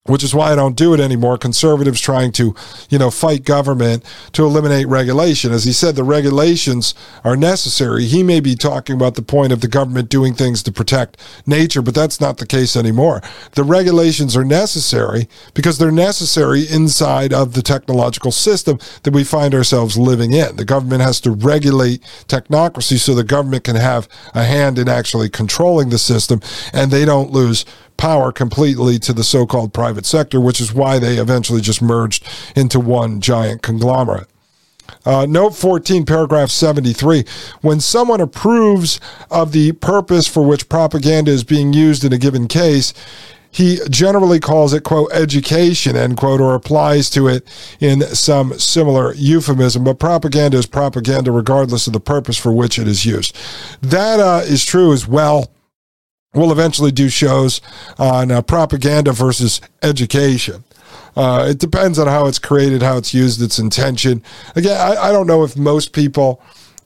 which 0.05 0.25
is 0.25 0.35
why 0.35 0.51
I 0.51 0.55
don't 0.55 0.77
do 0.77 0.95
it 0.95 1.01
anymore. 1.01 1.37
Conservatives 1.37 2.01
trying 2.01 2.33
to, 2.33 2.55
you 2.89 2.99
know, 2.99 3.11
fight 3.11 3.45
government 3.45 4.03
to 4.33 4.47
eliminate 4.47 4.89
regulation. 4.89 5.53
As 5.53 5.65
he 5.65 5.73
said, 5.73 5.95
the 5.95 6.05
regulations 6.05 6.95
are 7.23 7.37
necessary. 7.37 8.07
He 8.07 8.23
may 8.23 8.41
be 8.41 8.55
talking 8.55 8.97
about 8.97 9.15
the 9.15 9.23
point 9.23 9.53
of 9.53 9.61
the 9.61 9.69
government 9.69 10.09
doing 10.09 10.33
things 10.33 10.63
to 10.63 10.73
protect 10.73 11.19
nature, 11.47 11.83
but 11.83 11.95
that's 11.95 12.19
not 12.19 12.39
the 12.39 12.47
case 12.47 12.77
anymore. 12.77 13.21
The 13.53 13.63
regulations 13.63 14.35
are 14.39 14.45
necessary 14.45 15.29
because 15.53 15.77
they're 15.77 15.93
necessary 15.93 16.63
inside 16.67 17.35
of 17.35 17.53
the 17.53 17.63
technological 17.63 18.33
system 18.33 18.79
that 19.03 19.13
we 19.13 19.23
find 19.23 19.55
ourselves 19.55 19.99
living 19.99 20.33
in. 20.33 20.57
The 20.57 20.65
government 20.65 21.03
has 21.03 21.21
to 21.23 21.31
regulate 21.31 22.01
technocracy 22.27 22.99
so 22.99 23.15
the 23.15 23.23
government 23.23 23.65
can 23.65 23.77
have 23.77 24.09
a 24.33 24.45
hand 24.45 24.79
in 24.79 24.89
actually 24.89 25.29
controlling 25.29 25.91
the 25.91 25.99
system 25.99 26.41
and 26.73 26.91
they 26.91 27.05
don't 27.05 27.31
lose 27.33 27.67
power 28.01 28.33
completely 28.33 28.99
to 28.99 29.13
the 29.13 29.23
so 29.23 29.47
called 29.47 29.75
private 29.75 30.07
sector, 30.07 30.41
which 30.41 30.59
is 30.59 30.73
why 30.73 30.99
they 30.99 31.19
eventually 31.19 31.61
just 31.61 31.83
merged 31.83 32.27
into 32.57 32.81
one 32.81 33.21
giant 33.21 33.61
conglomerate. 33.61 34.27
Uh, 35.05 35.27
note 35.29 35.55
14, 35.55 36.07
paragraph 36.07 36.49
73. 36.49 37.25
When 37.61 37.79
someone 37.79 38.21
approves 38.21 39.01
of 39.31 39.53
the 39.53 39.73
purpose 39.73 40.27
for 40.27 40.43
which 40.43 40.69
propaganda 40.69 41.31
is 41.31 41.45
being 41.45 41.75
used 41.75 42.03
in 42.03 42.13
a 42.13 42.19
given 42.19 42.49
case, 42.49 42.95
he 43.53 43.81
generally 43.91 44.41
calls 44.41 44.73
it, 44.73 44.83
quote, 44.83 45.13
education, 45.13 45.95
end 45.95 46.17
quote, 46.17 46.41
or 46.41 46.55
applies 46.55 47.11
to 47.11 47.29
it 47.29 47.47
in 47.81 48.01
some 48.03 48.59
similar 48.59 49.13
euphemism. 49.15 49.85
But 49.85 49.99
propaganda 49.99 50.57
is 50.57 50.67
propaganda 50.67 51.33
regardless 51.33 51.87
of 51.87 51.93
the 51.93 52.01
purpose 52.01 52.39
for 52.39 52.53
which 52.53 52.79
it 52.79 52.89
is 52.89 53.05
used. 53.05 53.37
That 53.83 54.21
uh, 54.21 54.43
is 54.45 54.65
true 54.65 54.93
as 54.93 55.07
well 55.07 55.51
We'll 56.33 56.53
eventually 56.53 56.93
do 56.93 57.09
shows 57.09 57.61
on 57.99 58.31
uh, 58.31 58.43
propaganda 58.43 59.11
versus 59.11 59.61
education. 59.83 60.63
Uh, 61.17 61.49
it 61.51 61.59
depends 61.59 61.99
on 61.99 62.07
how 62.07 62.27
it's 62.27 62.39
created, 62.39 62.83
how 62.83 62.97
it's 62.97 63.13
used, 63.13 63.43
its 63.43 63.59
intention. 63.59 64.23
Again, 64.55 64.77
I, 64.77 65.09
I 65.09 65.13
don't 65.13 65.27
know 65.27 65.43
if 65.43 65.57
most 65.57 65.93
people 65.93 66.41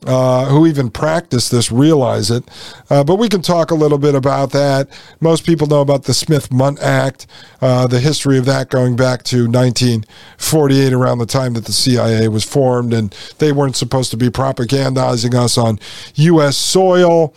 uh, 0.06 0.46
who 0.46 0.66
even 0.66 0.90
practice 0.90 1.48
this 1.48 1.70
realize 1.72 2.30
it, 2.30 2.44
uh, 2.90 3.04
but 3.04 3.16
we 3.16 3.28
can 3.28 3.42
talk 3.42 3.70
a 3.70 3.74
little 3.74 3.98
bit 3.98 4.14
about 4.14 4.50
that. 4.52 4.88
Most 5.20 5.46
people 5.46 5.66
know 5.66 5.80
about 5.80 6.04
the 6.04 6.14
Smith 6.14 6.52
Mundt 6.52 6.80
Act, 6.80 7.26
uh, 7.60 7.86
the 7.86 8.00
history 8.00 8.38
of 8.38 8.44
that 8.44 8.70
going 8.70 8.96
back 8.96 9.22
to 9.24 9.46
1948, 9.46 10.92
around 10.92 11.18
the 11.18 11.26
time 11.26 11.54
that 11.54 11.64
the 11.64 11.72
CIA 11.72 12.28
was 12.28 12.44
formed, 12.44 12.92
and 12.92 13.14
they 13.38 13.52
weren't 13.52 13.76
supposed 13.76 14.10
to 14.10 14.16
be 14.16 14.28
propagandizing 14.28 15.34
us 15.34 15.56
on 15.56 15.78
U.S. 16.14 16.56
soil. 16.56 17.34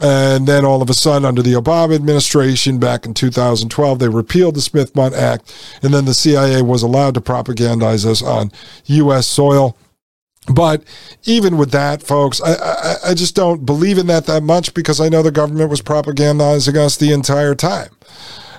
And 0.00 0.46
then 0.46 0.64
all 0.64 0.80
of 0.80 0.88
a 0.90 0.94
sudden, 0.94 1.24
under 1.24 1.42
the 1.42 1.54
Obama 1.54 1.94
administration 1.94 2.78
back 2.78 3.04
in 3.04 3.14
2012, 3.14 3.98
they 3.98 4.08
repealed 4.08 4.54
the 4.54 4.60
Smith 4.60 4.94
Mundt 4.94 5.14
Act. 5.14 5.52
And 5.82 5.92
then 5.92 6.04
the 6.04 6.14
CIA 6.14 6.62
was 6.62 6.82
allowed 6.82 7.14
to 7.14 7.20
propagandize 7.20 8.06
us 8.06 8.22
on 8.22 8.52
U.S. 8.86 9.26
soil. 9.26 9.76
But 10.52 10.82
even 11.24 11.58
with 11.58 11.72
that, 11.72 12.02
folks, 12.02 12.40
I, 12.40 12.54
I, 12.54 12.96
I 13.10 13.14
just 13.14 13.34
don't 13.34 13.66
believe 13.66 13.98
in 13.98 14.06
that 14.06 14.26
that 14.26 14.42
much 14.42 14.72
because 14.72 15.00
I 15.00 15.08
know 15.08 15.22
the 15.22 15.30
government 15.30 15.68
was 15.70 15.82
propagandizing 15.82 16.76
us 16.76 16.96
the 16.96 17.12
entire 17.12 17.54
time. 17.54 17.90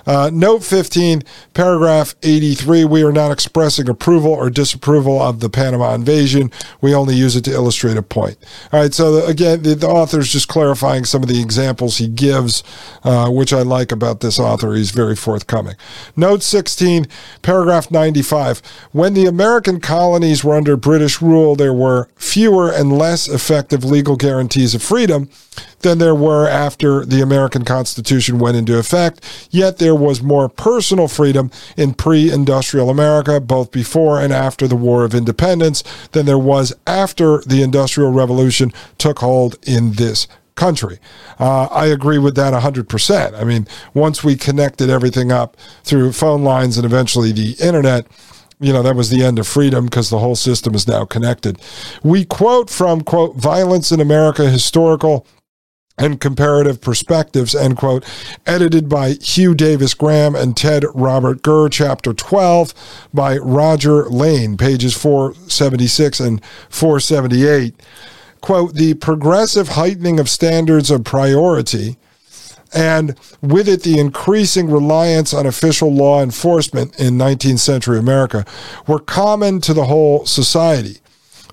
Uh, 0.06 0.30
note 0.32 0.62
15, 0.62 1.22
paragraph 1.54 2.14
83 2.22 2.84
we 2.84 3.02
are 3.02 3.12
not 3.12 3.30
expressing 3.30 3.88
approval 3.88 4.32
or 4.32 4.50
disapproval 4.50 5.20
of 5.20 5.40
the 5.40 5.50
Panama 5.50 5.94
invasion. 5.94 6.50
We 6.80 6.94
only 6.94 7.14
use 7.14 7.36
it 7.36 7.44
to 7.44 7.52
illustrate 7.52 7.96
a 7.96 8.02
point. 8.02 8.36
All 8.72 8.80
right, 8.80 8.92
so 8.92 9.12
the, 9.12 9.26
again, 9.26 9.62
the, 9.62 9.74
the 9.74 9.88
author 9.88 10.20
is 10.20 10.32
just 10.32 10.48
clarifying 10.48 11.04
some 11.04 11.22
of 11.22 11.28
the 11.28 11.40
examples 11.40 11.98
he 11.98 12.08
gives, 12.08 12.62
uh, 13.04 13.30
which 13.30 13.52
I 13.52 13.62
like 13.62 13.92
about 13.92 14.20
this 14.20 14.38
author. 14.38 14.74
He's 14.74 14.90
very 14.90 15.16
forthcoming. 15.16 15.76
Note 16.16 16.42
16, 16.42 17.06
paragraph 17.42 17.90
95 17.90 18.62
when 18.92 19.14
the 19.14 19.26
American 19.26 19.80
colonies 19.80 20.44
were 20.44 20.54
under 20.54 20.76
British 20.76 21.22
rule, 21.22 21.54
there 21.54 21.72
were 21.72 22.08
fewer 22.16 22.70
and 22.70 22.96
less 22.96 23.28
effective 23.28 23.84
legal 23.84 24.16
guarantees 24.16 24.74
of 24.74 24.82
freedom 24.82 25.28
than 25.80 25.98
there 25.98 26.14
were 26.14 26.48
after 26.48 27.04
the 27.04 27.22
American 27.22 27.64
Constitution 27.64 28.38
went 28.38 28.56
into 28.56 28.78
effect, 28.78 29.48
yet 29.50 29.78
there 29.78 29.94
was 29.94 30.22
more 30.22 30.48
personal 30.48 31.08
freedom 31.08 31.50
in 31.76 31.94
pre 31.94 32.30
industrial 32.30 32.90
America, 32.90 33.40
both 33.40 33.70
before 33.70 34.20
and 34.20 34.32
after 34.32 34.66
the 34.66 34.76
War 34.76 35.04
of 35.04 35.14
Independence, 35.14 35.82
than 36.12 36.26
there 36.26 36.38
was 36.38 36.72
after 36.86 37.40
the 37.46 37.62
Industrial 37.62 38.10
Revolution 38.10 38.72
took 38.98 39.18
hold 39.20 39.56
in 39.66 39.92
this 39.92 40.26
country. 40.54 40.98
Uh, 41.38 41.64
I 41.66 41.86
agree 41.86 42.18
with 42.18 42.36
that 42.36 42.52
100%. 42.52 43.34
I 43.34 43.44
mean, 43.44 43.66
once 43.94 44.22
we 44.22 44.36
connected 44.36 44.90
everything 44.90 45.32
up 45.32 45.56
through 45.84 46.12
phone 46.12 46.44
lines 46.44 46.76
and 46.76 46.84
eventually 46.84 47.32
the 47.32 47.56
internet, 47.60 48.06
you 48.60 48.72
know, 48.72 48.82
that 48.82 48.94
was 48.94 49.08
the 49.08 49.24
end 49.24 49.38
of 49.38 49.48
freedom 49.48 49.86
because 49.86 50.10
the 50.10 50.18
whole 50.18 50.36
system 50.36 50.74
is 50.74 50.86
now 50.86 51.06
connected. 51.06 51.58
We 52.02 52.26
quote 52.26 52.68
from, 52.68 53.00
quote, 53.00 53.36
Violence 53.36 53.90
in 53.90 54.00
America 54.00 54.50
Historical 54.50 55.26
and 56.00 56.18
Comparative 56.18 56.80
Perspectives, 56.80 57.54
end 57.54 57.76
quote, 57.76 58.04
edited 58.46 58.88
by 58.88 59.12
Hugh 59.12 59.54
Davis 59.54 59.92
Graham 59.92 60.34
and 60.34 60.56
Ted 60.56 60.84
Robert 60.94 61.42
Gurr, 61.42 61.68
chapter 61.68 62.14
12 62.14 62.72
by 63.12 63.36
Roger 63.36 64.08
Lane, 64.08 64.56
pages 64.56 64.96
476 64.96 66.18
and 66.18 66.44
478. 66.70 67.74
quote, 68.40 68.74
the 68.74 68.94
progressive 68.94 69.68
heightening 69.68 70.18
of 70.18 70.28
standards 70.28 70.90
of 70.90 71.04
priority 71.04 71.98
and 72.72 73.18
with 73.42 73.68
it 73.68 73.82
the 73.82 73.98
increasing 73.98 74.70
reliance 74.70 75.34
on 75.34 75.44
official 75.44 75.92
law 75.92 76.22
enforcement 76.22 76.98
in 76.98 77.18
19th 77.18 77.58
century 77.58 77.98
America 77.98 78.44
were 78.86 79.00
common 79.00 79.60
to 79.60 79.74
the 79.74 79.84
whole 79.84 80.24
society. 80.24 80.98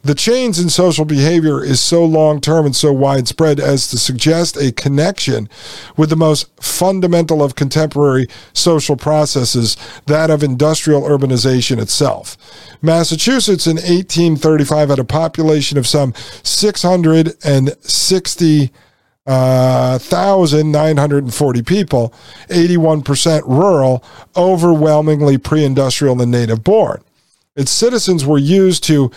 The 0.04 0.16
change 0.16 0.60
in 0.60 0.70
social 0.70 1.06
behavior 1.06 1.64
is 1.64 1.80
so 1.82 2.06
long 2.06 2.42
term 2.42 2.66
and 2.66 2.76
so 2.76 2.92
widespread 2.94 3.60
as 3.60 3.88
to 3.88 3.98
suggest 3.98 4.56
a 4.58 4.72
connection 4.72 5.50
with 5.96 6.10
the 6.10 6.16
most 6.16 6.50
fundamental 6.62 7.44
of 7.44 7.56
contemporary 7.56 8.28
social 8.54 8.96
processes, 8.96 9.76
that 10.06 10.30
of 10.30 10.44
industrial 10.44 11.02
urbanization 11.02 11.82
itself. 11.82 12.38
Massachusetts 12.82 13.68
in 13.68 13.76
1835 13.78 14.90
had 14.90 15.00
a 15.00 15.04
population 15.04 15.78
of 15.78 15.88
some 15.88 16.14
660 16.44 18.72
uh, 19.28 20.00
1,940 20.00 21.62
people, 21.64 22.14
81% 22.48 23.42
rural, 23.46 24.02
overwhelmingly 24.38 25.38
pre 25.38 25.66
industrial 25.66 26.22
and 26.22 26.32
native 26.32 26.64
born. 26.64 27.04
Its 27.58 27.72
citizens 27.72 28.26
were 28.26 28.38
used 28.38 28.86
to 28.86 29.12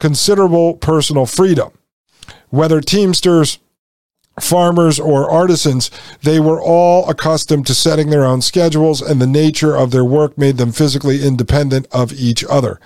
considerable 0.00 0.74
personal 0.74 1.26
freedom. 1.26 1.70
Whether 2.50 2.80
Teamsters, 2.80 3.58
farmers, 4.40 5.00
or 5.00 5.30
artisans, 5.30 5.90
they 6.22 6.40
were 6.40 6.60
all 6.60 7.08
accustomed 7.10 7.66
to 7.66 7.74
setting 7.74 8.10
their 8.10 8.24
own 8.24 8.40
schedules, 8.40 9.02
and 9.02 9.20
the 9.20 9.26
nature 9.26 9.76
of 9.76 9.90
their 9.90 10.04
work 10.04 10.38
made 10.38 10.56
them 10.56 10.72
physically 10.72 11.24
independent 11.24 11.86
of 11.90 12.12
each 12.12 12.44
other. 12.48 12.80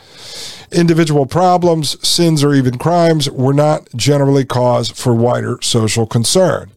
Individual 0.70 1.26
problems, 1.26 1.96
sins, 2.06 2.42
or 2.42 2.54
even 2.54 2.78
crimes 2.78 3.30
were 3.30 3.52
not 3.52 3.86
generally 3.94 4.44
cause 4.44 4.90
for 4.90 5.14
wider 5.14 5.58
social 5.60 6.06
concern. 6.06 6.70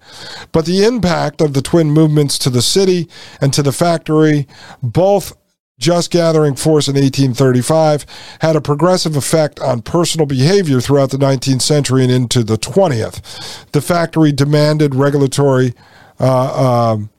But 0.52 0.66
the 0.66 0.84
impact 0.84 1.42
of 1.42 1.54
the 1.54 1.62
twin 1.62 1.92
movements 1.92 2.38
to 2.40 2.50
the 2.50 2.62
city 2.62 3.08
and 3.40 3.54
to 3.54 3.64
the 3.64 3.72
factory, 3.72 4.48
both 4.84 5.34
just 5.78 6.12
gathering 6.12 6.56
force 6.56 6.88
in 6.88 6.96
1835, 6.96 8.06
had 8.42 8.56
a 8.56 8.62
progressive 8.62 9.16
effect 9.16 9.60
on 9.60 9.82
personal 9.82 10.26
behavior 10.26 10.80
throughout 10.80 11.12
the 11.12 11.18
19th 11.18 11.62
century 11.62 12.04
and 12.04 12.12
into 12.12 12.44
the 12.44 12.58
20th. 12.58 13.72
The 13.72 13.82
factory 13.82 14.32
demanded 14.32 14.96
regulatory. 14.96 15.74
Uh, 16.20 16.94
um, 16.94 17.10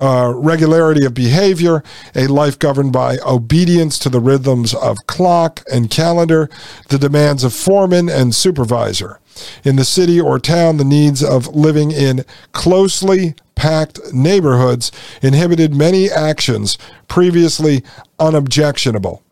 uh, 0.00 0.32
regularity 0.34 1.04
of 1.04 1.14
behavior, 1.14 1.82
a 2.14 2.26
life 2.26 2.58
governed 2.58 2.92
by 2.92 3.18
obedience 3.26 3.98
to 3.98 4.08
the 4.08 4.20
rhythms 4.20 4.74
of 4.74 4.96
clock 5.06 5.62
and 5.72 5.90
calendar, 5.90 6.48
the 6.88 6.98
demands 6.98 7.42
of 7.42 7.52
foreman 7.52 8.08
and 8.08 8.34
supervisor. 8.34 9.18
In 9.64 9.76
the 9.76 9.84
city 9.84 10.20
or 10.20 10.38
town, 10.38 10.76
the 10.76 10.84
needs 10.84 11.22
of 11.22 11.48
living 11.48 11.90
in 11.90 12.24
closely 12.52 13.34
packed 13.54 14.00
neighborhoods 14.12 14.92
inhibited 15.20 15.74
many 15.74 16.10
actions 16.10 16.78
previously 17.08 17.82
unobjectionable. 18.18 19.22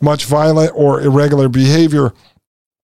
Much 0.00 0.26
violent 0.26 0.70
or 0.74 1.00
irregular 1.00 1.48
behavior 1.48 2.12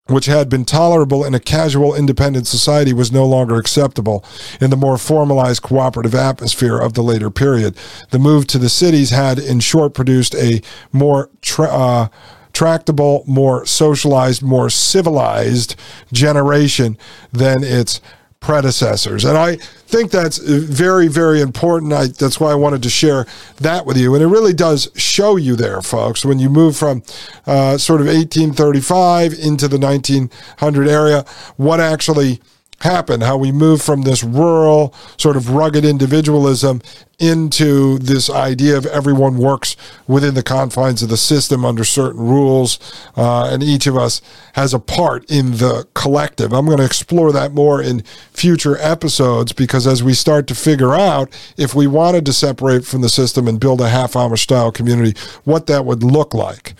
which 0.08 0.26
had 0.26 0.48
been 0.48 0.64
tolerable 0.64 1.24
in 1.24 1.34
a 1.34 1.40
casual 1.40 1.94
independent 1.94 2.46
society 2.46 2.92
was 2.92 3.10
no 3.10 3.26
longer 3.26 3.56
acceptable 3.56 4.24
in 4.60 4.70
the 4.70 4.76
more 4.76 4.98
formalized 4.98 5.62
cooperative 5.62 6.14
atmosphere 6.14 6.78
of 6.78 6.94
the 6.94 7.02
later 7.02 7.30
period. 7.30 7.76
The 8.10 8.18
move 8.18 8.46
to 8.48 8.58
the 8.58 8.68
cities 8.68 9.10
had, 9.10 9.38
in 9.38 9.60
short, 9.60 9.94
produced 9.94 10.34
a 10.36 10.62
more 10.92 11.30
tra- 11.42 11.66
uh, 11.66 12.08
tractable, 12.52 13.24
more 13.26 13.66
socialized, 13.66 14.42
more 14.42 14.70
civilized 14.70 15.76
generation 16.12 16.96
than 17.32 17.62
its 17.62 18.00
predecessors. 18.40 19.24
And 19.24 19.36
I 19.36 19.56
think 19.56 20.10
that's 20.10 20.38
very, 20.38 21.08
very 21.08 21.40
important. 21.40 21.92
I, 21.92 22.06
that's 22.06 22.38
why 22.38 22.50
I 22.50 22.54
wanted 22.54 22.82
to 22.82 22.90
share 22.90 23.26
that 23.58 23.86
with 23.86 23.96
you. 23.96 24.14
And 24.14 24.22
it 24.22 24.28
really 24.28 24.52
does 24.52 24.90
show 24.96 25.36
you 25.36 25.56
there, 25.56 25.82
folks, 25.82 26.24
when 26.24 26.38
you 26.38 26.48
move 26.48 26.76
from 26.76 27.02
uh, 27.46 27.78
sort 27.78 28.00
of 28.00 28.06
1835 28.06 29.32
into 29.34 29.68
the 29.68 29.78
1900 29.78 30.88
area, 30.88 31.24
what 31.56 31.80
actually 31.80 32.40
happened, 32.80 33.22
how 33.22 33.36
we 33.36 33.52
move 33.52 33.80
from 33.80 34.02
this 34.02 34.22
rural, 34.22 34.94
sort 35.16 35.36
of 35.36 35.50
rugged 35.50 35.84
individualism 35.84 36.82
into 37.18 37.98
this 37.98 38.28
idea 38.28 38.76
of 38.76 38.84
everyone 38.86 39.38
works 39.38 39.74
within 40.06 40.34
the 40.34 40.42
confines 40.42 41.02
of 41.02 41.08
the 41.08 41.16
system 41.16 41.64
under 41.64 41.84
certain 41.84 42.20
rules, 42.20 42.78
uh, 43.16 43.48
and 43.50 43.62
each 43.62 43.86
of 43.86 43.96
us 43.96 44.20
has 44.52 44.74
a 44.74 44.78
part 44.78 45.24
in 45.30 45.52
the 45.52 45.86
collective. 45.94 46.52
I'm 46.52 46.66
going 46.66 46.78
to 46.78 46.84
explore 46.84 47.32
that 47.32 47.52
more 47.52 47.80
in 47.80 48.02
future 48.32 48.76
episodes 48.78 49.54
because 49.54 49.86
as 49.86 50.02
we 50.02 50.12
start 50.12 50.46
to 50.48 50.54
figure 50.54 50.94
out 50.94 51.30
if 51.56 51.74
we 51.74 51.86
wanted 51.86 52.26
to 52.26 52.32
separate 52.34 52.84
from 52.84 53.00
the 53.00 53.08
system 53.08 53.48
and 53.48 53.58
build 53.58 53.80
a 53.80 53.88
half 53.88 54.12
Amish 54.12 54.40
style 54.40 54.70
community, 54.70 55.18
what 55.44 55.66
that 55.68 55.86
would 55.86 56.02
look 56.02 56.34
like 56.34 56.74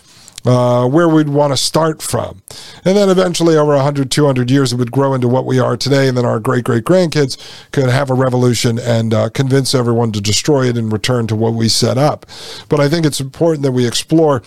uh, 0.46 0.86
where 0.86 1.08
we'd 1.08 1.28
want 1.28 1.52
to 1.52 1.56
start 1.56 2.02
from. 2.02 2.42
And 2.84 2.96
then 2.96 3.08
eventually, 3.08 3.56
over 3.56 3.74
100, 3.74 4.10
200 4.10 4.50
years, 4.50 4.72
it 4.72 4.76
would 4.76 4.92
grow 4.92 5.14
into 5.14 5.28
what 5.28 5.46
we 5.46 5.58
are 5.58 5.76
today. 5.76 6.08
And 6.08 6.16
then 6.16 6.24
our 6.24 6.40
great 6.40 6.64
great 6.64 6.84
grandkids 6.84 7.36
could 7.72 7.88
have 7.88 8.10
a 8.10 8.14
revolution 8.14 8.78
and 8.78 9.12
uh, 9.12 9.28
convince 9.30 9.74
everyone 9.74 10.12
to 10.12 10.20
destroy 10.20 10.68
it 10.68 10.76
and 10.76 10.92
return 10.92 11.26
to 11.28 11.36
what 11.36 11.54
we 11.54 11.68
set 11.68 11.98
up. 11.98 12.26
But 12.68 12.80
I 12.80 12.88
think 12.88 13.06
it's 13.06 13.20
important 13.20 13.62
that 13.62 13.72
we 13.72 13.86
explore 13.86 14.42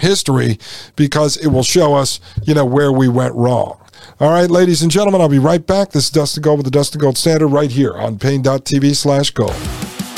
history 0.00 0.58
because 0.96 1.36
it 1.36 1.48
will 1.48 1.62
show 1.62 1.94
us, 1.94 2.20
you 2.44 2.54
know, 2.54 2.64
where 2.64 2.92
we 2.92 3.08
went 3.08 3.34
wrong. 3.34 3.78
All 4.20 4.30
right, 4.30 4.50
ladies 4.50 4.82
and 4.82 4.90
gentlemen, 4.90 5.20
I'll 5.20 5.28
be 5.28 5.38
right 5.38 5.64
back. 5.64 5.90
This 5.90 6.04
is 6.04 6.10
Dustin 6.10 6.42
Gold 6.42 6.58
with 6.58 6.64
the 6.64 6.70
Dustin 6.70 7.00
Gold 7.00 7.18
Standard 7.18 7.48
right 7.48 7.70
here 7.70 7.94
on 7.94 8.18
Paine.tv 8.18 8.94
slash 8.96 9.30
gold. 9.32 9.54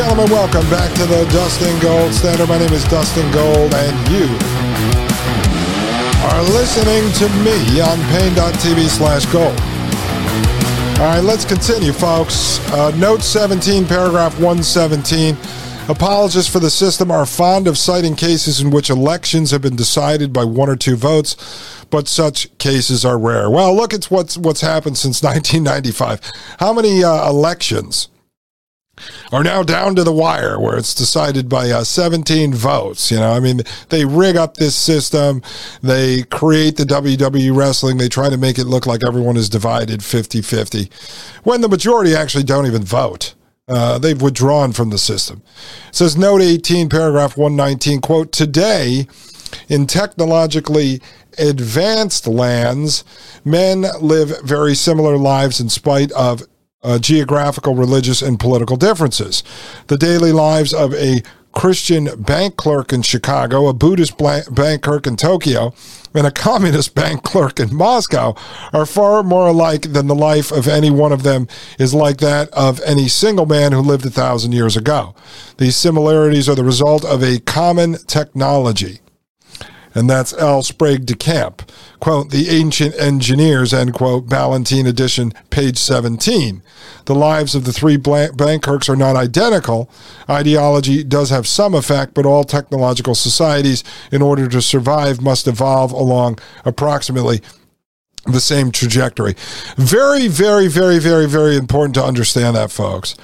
gentlemen, 0.00 0.30
welcome 0.30 0.66
back 0.70 0.90
to 0.94 1.04
the 1.04 1.26
Dustin 1.26 1.78
Gold 1.78 2.14
Standard. 2.14 2.48
My 2.48 2.56
name 2.56 2.72
is 2.72 2.82
Dustin 2.84 3.30
Gold, 3.32 3.74
and 3.74 4.08
you 4.08 4.24
are 6.24 6.42
listening 6.54 7.12
to 7.20 7.28
me 7.44 7.82
on 7.82 7.98
Paine.tv 8.08 8.88
slash 8.88 9.26
gold. 9.26 9.60
All 10.98 11.06
right, 11.06 11.20
let's 11.22 11.44
continue, 11.44 11.92
folks. 11.92 12.60
Uh, 12.72 12.96
note 12.96 13.20
17, 13.20 13.84
paragraph 13.84 14.32
117. 14.40 15.36
Apologists 15.90 16.50
for 16.50 16.60
the 16.60 16.70
system 16.70 17.10
are 17.10 17.26
fond 17.26 17.68
of 17.68 17.76
citing 17.76 18.16
cases 18.16 18.62
in 18.62 18.70
which 18.70 18.88
elections 18.88 19.50
have 19.50 19.60
been 19.60 19.76
decided 19.76 20.32
by 20.32 20.44
one 20.44 20.70
or 20.70 20.76
two 20.76 20.96
votes, 20.96 21.84
but 21.90 22.08
such 22.08 22.56
cases 22.56 23.04
are 23.04 23.18
rare. 23.18 23.50
Well, 23.50 23.76
look 23.76 23.92
at 23.92 24.06
what's 24.06 24.38
what's 24.38 24.62
happened 24.62 24.96
since 24.96 25.22
1995. 25.22 26.22
How 26.58 26.72
many 26.72 27.04
uh, 27.04 27.28
elections 27.28 28.08
are 29.32 29.42
now 29.42 29.62
down 29.62 29.94
to 29.96 30.04
the 30.04 30.12
wire 30.12 30.58
where 30.58 30.76
it's 30.76 30.94
decided 30.94 31.48
by 31.48 31.70
uh, 31.70 31.84
17 31.84 32.54
votes. 32.54 33.10
You 33.10 33.18
know, 33.18 33.32
I 33.32 33.40
mean, 33.40 33.60
they 33.88 34.04
rig 34.04 34.36
up 34.36 34.54
this 34.56 34.74
system. 34.74 35.42
They 35.82 36.22
create 36.24 36.76
the 36.76 36.84
WWE 36.84 37.56
wrestling. 37.56 37.98
They 37.98 38.08
try 38.08 38.30
to 38.30 38.38
make 38.38 38.58
it 38.58 38.64
look 38.64 38.86
like 38.86 39.04
everyone 39.04 39.36
is 39.36 39.48
divided 39.48 40.04
50 40.04 40.42
50 40.42 40.90
when 41.42 41.60
the 41.60 41.68
majority 41.68 42.14
actually 42.14 42.44
don't 42.44 42.66
even 42.66 42.82
vote. 42.82 43.34
Uh, 43.68 43.98
they've 43.98 44.20
withdrawn 44.20 44.72
from 44.72 44.90
the 44.90 44.98
system. 44.98 45.42
It 45.88 45.94
says 45.94 46.16
note 46.16 46.42
18, 46.42 46.88
paragraph 46.88 47.36
119, 47.36 48.00
quote, 48.00 48.32
today 48.32 49.06
in 49.68 49.86
technologically 49.86 51.00
advanced 51.38 52.26
lands, 52.26 53.04
men 53.44 53.86
live 54.00 54.40
very 54.42 54.74
similar 54.74 55.16
lives 55.16 55.60
in 55.60 55.68
spite 55.68 56.10
of 56.12 56.42
uh, 56.82 56.98
geographical, 56.98 57.74
religious, 57.74 58.22
and 58.22 58.40
political 58.40 58.76
differences. 58.76 59.42
The 59.88 59.98
daily 59.98 60.32
lives 60.32 60.72
of 60.72 60.94
a 60.94 61.22
Christian 61.52 62.08
bank 62.22 62.56
clerk 62.56 62.92
in 62.92 63.02
Chicago, 63.02 63.66
a 63.66 63.74
Buddhist 63.74 64.16
bank 64.18 64.82
clerk 64.82 65.06
in 65.06 65.16
Tokyo, 65.16 65.74
and 66.14 66.26
a 66.26 66.30
communist 66.30 66.94
bank 66.94 67.22
clerk 67.22 67.58
in 67.58 67.74
Moscow 67.74 68.34
are 68.72 68.86
far 68.86 69.22
more 69.22 69.48
alike 69.48 69.92
than 69.92 70.06
the 70.06 70.14
life 70.14 70.52
of 70.52 70.68
any 70.68 70.90
one 70.90 71.12
of 71.12 71.24
them 71.24 71.48
is 71.78 71.92
like 71.92 72.18
that 72.18 72.48
of 72.50 72.80
any 72.82 73.08
single 73.08 73.46
man 73.46 73.72
who 73.72 73.80
lived 73.80 74.06
a 74.06 74.10
thousand 74.10 74.52
years 74.52 74.76
ago. 74.76 75.14
These 75.58 75.76
similarities 75.76 76.48
are 76.48 76.54
the 76.54 76.64
result 76.64 77.04
of 77.04 77.22
a 77.22 77.40
common 77.40 77.96
technology 78.06 79.00
and 79.94 80.08
that's 80.08 80.32
L. 80.34 80.62
Sprague 80.62 81.06
de 81.06 81.14
Camp. 81.14 81.70
Quote, 82.00 82.30
The 82.30 82.48
Ancient 82.48 82.94
Engineers, 82.98 83.74
end 83.74 83.92
quote, 83.92 84.28
Ballantine 84.28 84.86
edition, 84.86 85.32
page 85.50 85.76
17. 85.76 86.62
The 87.04 87.14
lives 87.14 87.54
of 87.54 87.64
the 87.64 87.72
three 87.72 87.98
bank 87.98 88.62
clerks 88.62 88.88
are 88.88 88.96
not 88.96 89.16
identical. 89.16 89.90
Ideology 90.28 91.04
does 91.04 91.28
have 91.30 91.46
some 91.46 91.74
effect, 91.74 92.14
but 92.14 92.24
all 92.24 92.44
technological 92.44 93.14
societies, 93.14 93.84
in 94.10 94.22
order 94.22 94.48
to 94.48 94.62
survive, 94.62 95.20
must 95.20 95.46
evolve 95.46 95.92
along 95.92 96.38
approximately 96.64 97.42
the 98.26 98.40
same 98.40 98.70
trajectory. 98.70 99.34
Very, 99.76 100.28
very, 100.28 100.68
very, 100.68 100.98
very, 100.98 101.26
very 101.26 101.56
important 101.56 101.94
to 101.94 102.04
understand 102.04 102.56
that, 102.56 102.70
folks. 102.70 103.14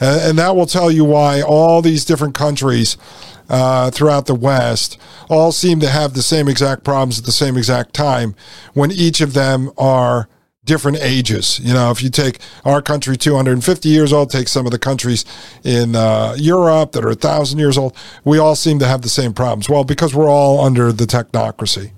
And 0.00 0.38
that 0.38 0.56
will 0.56 0.66
tell 0.66 0.90
you 0.90 1.04
why 1.04 1.42
all 1.42 1.82
these 1.82 2.04
different 2.04 2.34
countries 2.34 2.96
uh, 3.48 3.90
throughout 3.90 4.26
the 4.26 4.34
West 4.34 4.98
all 5.28 5.52
seem 5.52 5.80
to 5.80 5.88
have 5.88 6.14
the 6.14 6.22
same 6.22 6.48
exact 6.48 6.84
problems 6.84 7.18
at 7.18 7.24
the 7.24 7.32
same 7.32 7.56
exact 7.56 7.94
time 7.94 8.34
when 8.74 8.90
each 8.90 9.20
of 9.20 9.34
them 9.34 9.70
are 9.78 10.28
different 10.66 10.98
ages. 11.00 11.60
You 11.60 11.72
know, 11.72 11.90
if 11.90 12.02
you 12.02 12.10
take 12.10 12.40
our 12.64 12.82
country 12.82 13.16
250 13.16 13.88
years 13.88 14.12
old, 14.12 14.30
take 14.30 14.48
some 14.48 14.66
of 14.66 14.72
the 14.72 14.78
countries 14.78 15.24
in 15.64 15.96
uh, 15.96 16.34
Europe 16.36 16.92
that 16.92 17.04
are 17.04 17.08
1,000 17.08 17.58
years 17.58 17.78
old, 17.78 17.96
we 18.24 18.38
all 18.38 18.56
seem 18.56 18.78
to 18.80 18.86
have 18.86 19.02
the 19.02 19.08
same 19.08 19.32
problems. 19.32 19.68
Well, 19.68 19.84
because 19.84 20.14
we're 20.14 20.28
all 20.28 20.60
under 20.60 20.92
the 20.92 21.04
technocracy. 21.04 21.92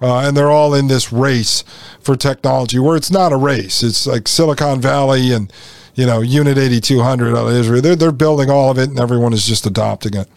Uh, 0.00 0.18
and 0.20 0.36
they're 0.36 0.50
all 0.50 0.74
in 0.74 0.86
this 0.88 1.12
race 1.12 1.64
for 2.00 2.14
technology 2.14 2.78
where 2.78 2.96
it's 2.96 3.10
not 3.10 3.32
a 3.32 3.36
race. 3.36 3.82
It's 3.82 4.06
like 4.06 4.28
Silicon 4.28 4.80
Valley 4.80 5.32
and, 5.32 5.50
you 5.94 6.04
know, 6.04 6.20
Unit 6.20 6.58
8200 6.58 7.34
out 7.34 7.46
of 7.46 7.52
Israel. 7.54 7.80
They're, 7.80 7.96
they're 7.96 8.12
building 8.12 8.50
all 8.50 8.70
of 8.70 8.78
it 8.78 8.90
and 8.90 8.98
everyone 8.98 9.32
is 9.32 9.46
just 9.46 9.64
adopting 9.64 10.14
it. 10.14 10.28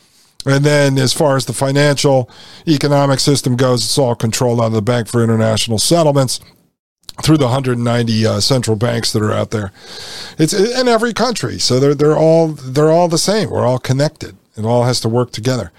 And 0.45 0.63
then, 0.63 0.97
as 0.97 1.13
far 1.13 1.36
as 1.36 1.45
the 1.45 1.54
financial 1.54 2.30
economic 2.67 3.19
system 3.19 3.56
goes, 3.56 3.84
it's 3.84 3.97
all 3.97 4.15
controlled 4.15 4.62
out 4.62 4.67
of 4.67 4.71
the 4.73 4.82
Bank 4.82 5.08
for 5.08 5.23
International 5.23 5.78
Settlements 5.78 6.39
through 7.23 7.38
the 7.38 7.45
190 7.45 8.26
uh, 8.26 8.39
central 8.39 8.78
banks 8.78 9.12
that 9.12 9.23
are 9.23 9.32
out 9.32 9.52
there. 9.52 9.71
It's 10.38 10.54
in 10.54 10.88
every 10.88 11.13
country, 11.13 11.60
so 11.60 11.80
they're 11.80 11.95
they're 11.95 12.17
all 12.17 12.50
they're 12.50 12.91
all 12.91 13.08
the 13.08 13.17
same. 13.17 13.50
We're 13.50 13.65
all 13.65 13.80
connected. 13.80 14.38
It 14.56 14.65
all 14.65 14.84
has 14.84 15.00
to 15.02 15.10
work 15.10 15.32
together. 15.32 15.71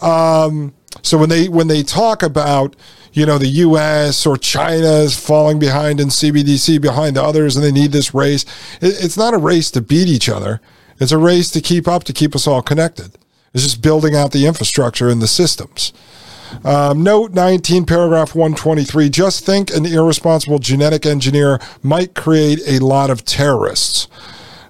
Um, 0.00 0.74
so 1.02 1.18
when 1.18 1.28
they 1.28 1.48
when 1.48 1.68
they 1.68 1.82
talk 1.82 2.22
about 2.22 2.76
you 3.12 3.26
know 3.26 3.38
the 3.38 3.48
U.S. 3.48 4.26
or 4.26 4.36
China 4.36 4.92
is 5.00 5.18
falling 5.18 5.58
behind 5.58 6.00
in 6.00 6.08
CBDC 6.08 6.80
behind 6.80 7.16
the 7.16 7.22
others, 7.22 7.56
and 7.56 7.64
they 7.64 7.72
need 7.72 7.92
this 7.92 8.14
race, 8.14 8.44
it, 8.80 9.04
it's 9.04 9.16
not 9.16 9.34
a 9.34 9.38
race 9.38 9.70
to 9.72 9.80
beat 9.80 10.08
each 10.08 10.28
other. 10.28 10.60
It's 10.98 11.12
a 11.12 11.18
race 11.18 11.50
to 11.50 11.60
keep 11.60 11.88
up 11.88 12.04
to 12.04 12.12
keep 12.12 12.34
us 12.34 12.46
all 12.46 12.62
connected. 12.62 13.18
It's 13.54 13.62
just 13.62 13.82
building 13.82 14.14
out 14.14 14.32
the 14.32 14.46
infrastructure 14.46 15.08
and 15.08 15.20
the 15.20 15.28
systems. 15.28 15.92
Um, 16.64 17.02
note 17.02 17.32
19, 17.32 17.86
paragraph 17.86 18.34
123. 18.34 19.08
Just 19.08 19.44
think 19.44 19.74
an 19.74 19.86
irresponsible 19.86 20.58
genetic 20.58 21.06
engineer 21.06 21.60
might 21.82 22.14
create 22.14 22.60
a 22.66 22.84
lot 22.84 23.10
of 23.10 23.24
terrorists. 23.24 24.08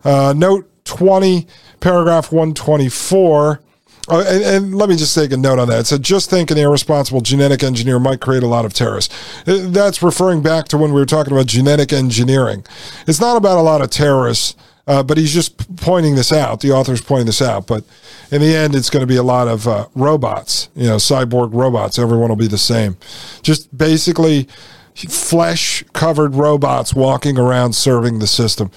Uh, 0.04 0.32
note 0.36 0.68
20, 0.84 1.46
paragraph 1.80 2.32
124. 2.32 3.60
Uh, 4.08 4.24
and, 4.26 4.42
and, 4.42 4.74
let 4.74 4.88
me 4.88 4.96
just 4.96 5.14
take 5.14 5.30
a 5.30 5.36
note 5.36 5.60
on 5.60 5.68
that. 5.68 5.80
It 5.80 5.86
said, 5.86 6.02
just 6.02 6.28
think 6.28 6.50
an 6.50 6.58
irresponsible 6.58 7.20
genetic 7.20 7.62
engineer 7.62 8.00
might 8.00 8.20
create 8.20 8.42
a 8.42 8.48
lot 8.48 8.64
of 8.64 8.74
terrorists. 8.74 9.14
Uh, 9.46 9.68
that's 9.68 10.02
referring 10.02 10.42
back 10.42 10.66
to 10.68 10.78
when 10.78 10.92
we 10.92 10.98
were 10.98 11.06
talking 11.06 11.32
about 11.32 11.46
genetic 11.46 11.92
engineering. 11.92 12.64
It's 13.06 13.20
not 13.20 13.36
about 13.36 13.58
a 13.58 13.62
lot 13.62 13.80
of 13.80 13.90
terrorists 13.90 14.56
uh, 14.86 15.02
but 15.02 15.16
he's 15.16 15.32
just 15.32 15.76
pointing 15.76 16.16
this 16.16 16.32
out. 16.32 16.60
The 16.60 16.72
author's 16.72 17.00
pointing 17.00 17.26
this 17.26 17.42
out. 17.42 17.66
But 17.66 17.84
in 18.30 18.40
the 18.40 18.54
end, 18.54 18.74
it's 18.74 18.90
going 18.90 19.02
to 19.02 19.06
be 19.06 19.16
a 19.16 19.22
lot 19.22 19.48
of 19.48 19.68
uh, 19.68 19.86
robots, 19.94 20.68
you 20.74 20.86
know, 20.86 20.96
cyborg 20.96 21.50
robots. 21.52 21.98
Everyone 21.98 22.28
will 22.28 22.36
be 22.36 22.48
the 22.48 22.58
same. 22.58 22.96
Just 23.42 23.76
basically 23.76 24.48
flesh 24.94 25.84
covered 25.92 26.34
robots 26.34 26.94
walking 26.94 27.38
around 27.38 27.74
serving 27.74 28.18
the 28.18 28.26
system. 28.26 28.70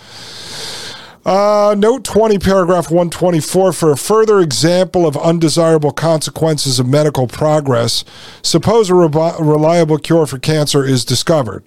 Uh, 1.26 1.74
note 1.76 2.04
20, 2.04 2.38
paragraph 2.38 2.92
124. 2.92 3.74
For 3.74 3.92
a 3.92 3.98
further 3.98 4.40
example 4.40 5.08
of 5.08 5.18
undesirable 5.18 5.92
consequences 5.92 6.80
of 6.80 6.88
medical 6.88 7.28
progress, 7.28 8.06
suppose 8.44 8.92
a 8.92 8.94
reliable 8.94 9.98
cure 9.98 10.28
for 10.28 10.38
cancer 10.38 10.86
is 10.86 11.04
discovered 11.04 11.64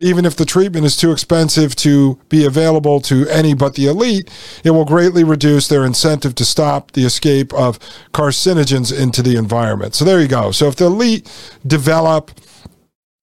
even 0.00 0.24
if 0.24 0.36
the 0.36 0.44
treatment 0.44 0.86
is 0.86 0.96
too 0.96 1.10
expensive 1.10 1.74
to 1.74 2.18
be 2.28 2.46
available 2.46 3.00
to 3.00 3.26
any 3.28 3.52
but 3.52 3.74
the 3.74 3.86
elite, 3.86 4.30
it 4.62 4.70
will 4.70 4.84
greatly 4.84 5.24
reduce 5.24 5.66
their 5.66 5.84
incentive 5.84 6.36
to 6.36 6.44
stop 6.44 6.92
the 6.92 7.04
escape 7.04 7.52
of 7.52 7.80
carcinogens 8.12 8.96
into 8.96 9.22
the 9.22 9.36
environment. 9.36 9.96
So 9.96 10.04
there 10.04 10.20
you 10.20 10.28
go. 10.28 10.52
So 10.52 10.68
if 10.68 10.76
the 10.76 10.86
elite 10.86 11.28
develop 11.66 12.30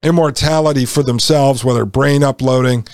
immortality 0.04 0.86
for 0.86 1.02
themselves, 1.02 1.64
whether 1.64 1.86
brain 1.86 2.24
uploading 2.24 2.86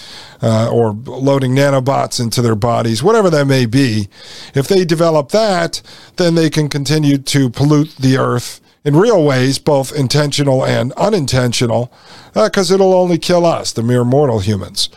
uh, 0.43 0.69
or 0.71 0.93
loading 0.93 1.55
nanobots 1.55 2.19
into 2.19 2.43
their 2.43 2.55
bodies, 2.55 3.01
whatever 3.01 3.31
that 3.31 3.47
may 3.47 3.65
be, 3.65 4.09
if 4.53 4.67
they 4.67 4.85
develop 4.85 5.29
that, 5.29 5.81
then 6.17 6.35
they 6.35 6.51
can 6.51 6.69
continue 6.69 7.17
to 7.17 7.49
pollute 7.49 7.95
the 7.97 8.15
earth 8.15 8.60
in 8.83 8.95
real 8.95 9.23
ways, 9.23 9.59
both 9.59 9.93
intentional 9.93 10.65
and 10.65 10.91
unintentional, 10.93 11.91
because 12.33 12.71
uh, 12.71 12.75
it'll 12.75 12.93
only 12.93 13.17
kill 13.17 13.45
us, 13.45 13.71
the 13.71 13.83
mere 13.83 14.03
mortal 14.03 14.39
humans. 14.39 14.89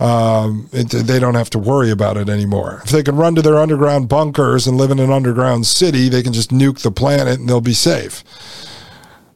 Um, 0.00 0.68
it, 0.72 0.90
they 0.90 1.20
don't 1.20 1.36
have 1.36 1.50
to 1.50 1.58
worry 1.58 1.90
about 1.90 2.16
it 2.16 2.28
anymore. 2.28 2.80
If 2.84 2.90
they 2.90 3.04
can 3.04 3.14
run 3.14 3.36
to 3.36 3.42
their 3.42 3.58
underground 3.58 4.08
bunkers 4.08 4.66
and 4.66 4.76
live 4.76 4.90
in 4.90 4.98
an 4.98 5.12
underground 5.12 5.66
city, 5.66 6.08
they 6.08 6.22
can 6.22 6.32
just 6.32 6.50
nuke 6.50 6.80
the 6.80 6.90
planet 6.90 7.38
and 7.38 7.48
they'll 7.48 7.60
be 7.60 7.74
safe. 7.74 8.24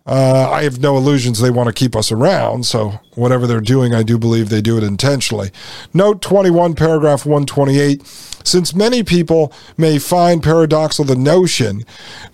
Uh, 0.06 0.48
I 0.50 0.62
have 0.62 0.78
no 0.78 0.96
illusions 0.96 1.40
they 1.40 1.50
want 1.50 1.66
to 1.66 1.72
keep 1.72 1.96
us 1.96 2.12
around, 2.12 2.64
so 2.64 3.00
whatever 3.14 3.46
they're 3.46 3.60
doing, 3.60 3.92
I 3.92 4.04
do 4.04 4.18
believe 4.18 4.48
they 4.48 4.60
do 4.60 4.76
it 4.78 4.84
intentionally. 4.84 5.50
Note 5.92 6.22
21, 6.22 6.74
paragraph 6.74 7.26
128. 7.26 8.06
Since 8.44 8.72
many 8.72 9.02
people 9.02 9.52
may 9.76 9.98
find 9.98 10.40
paradoxical 10.40 11.04
the 11.04 11.20
notion 11.20 11.84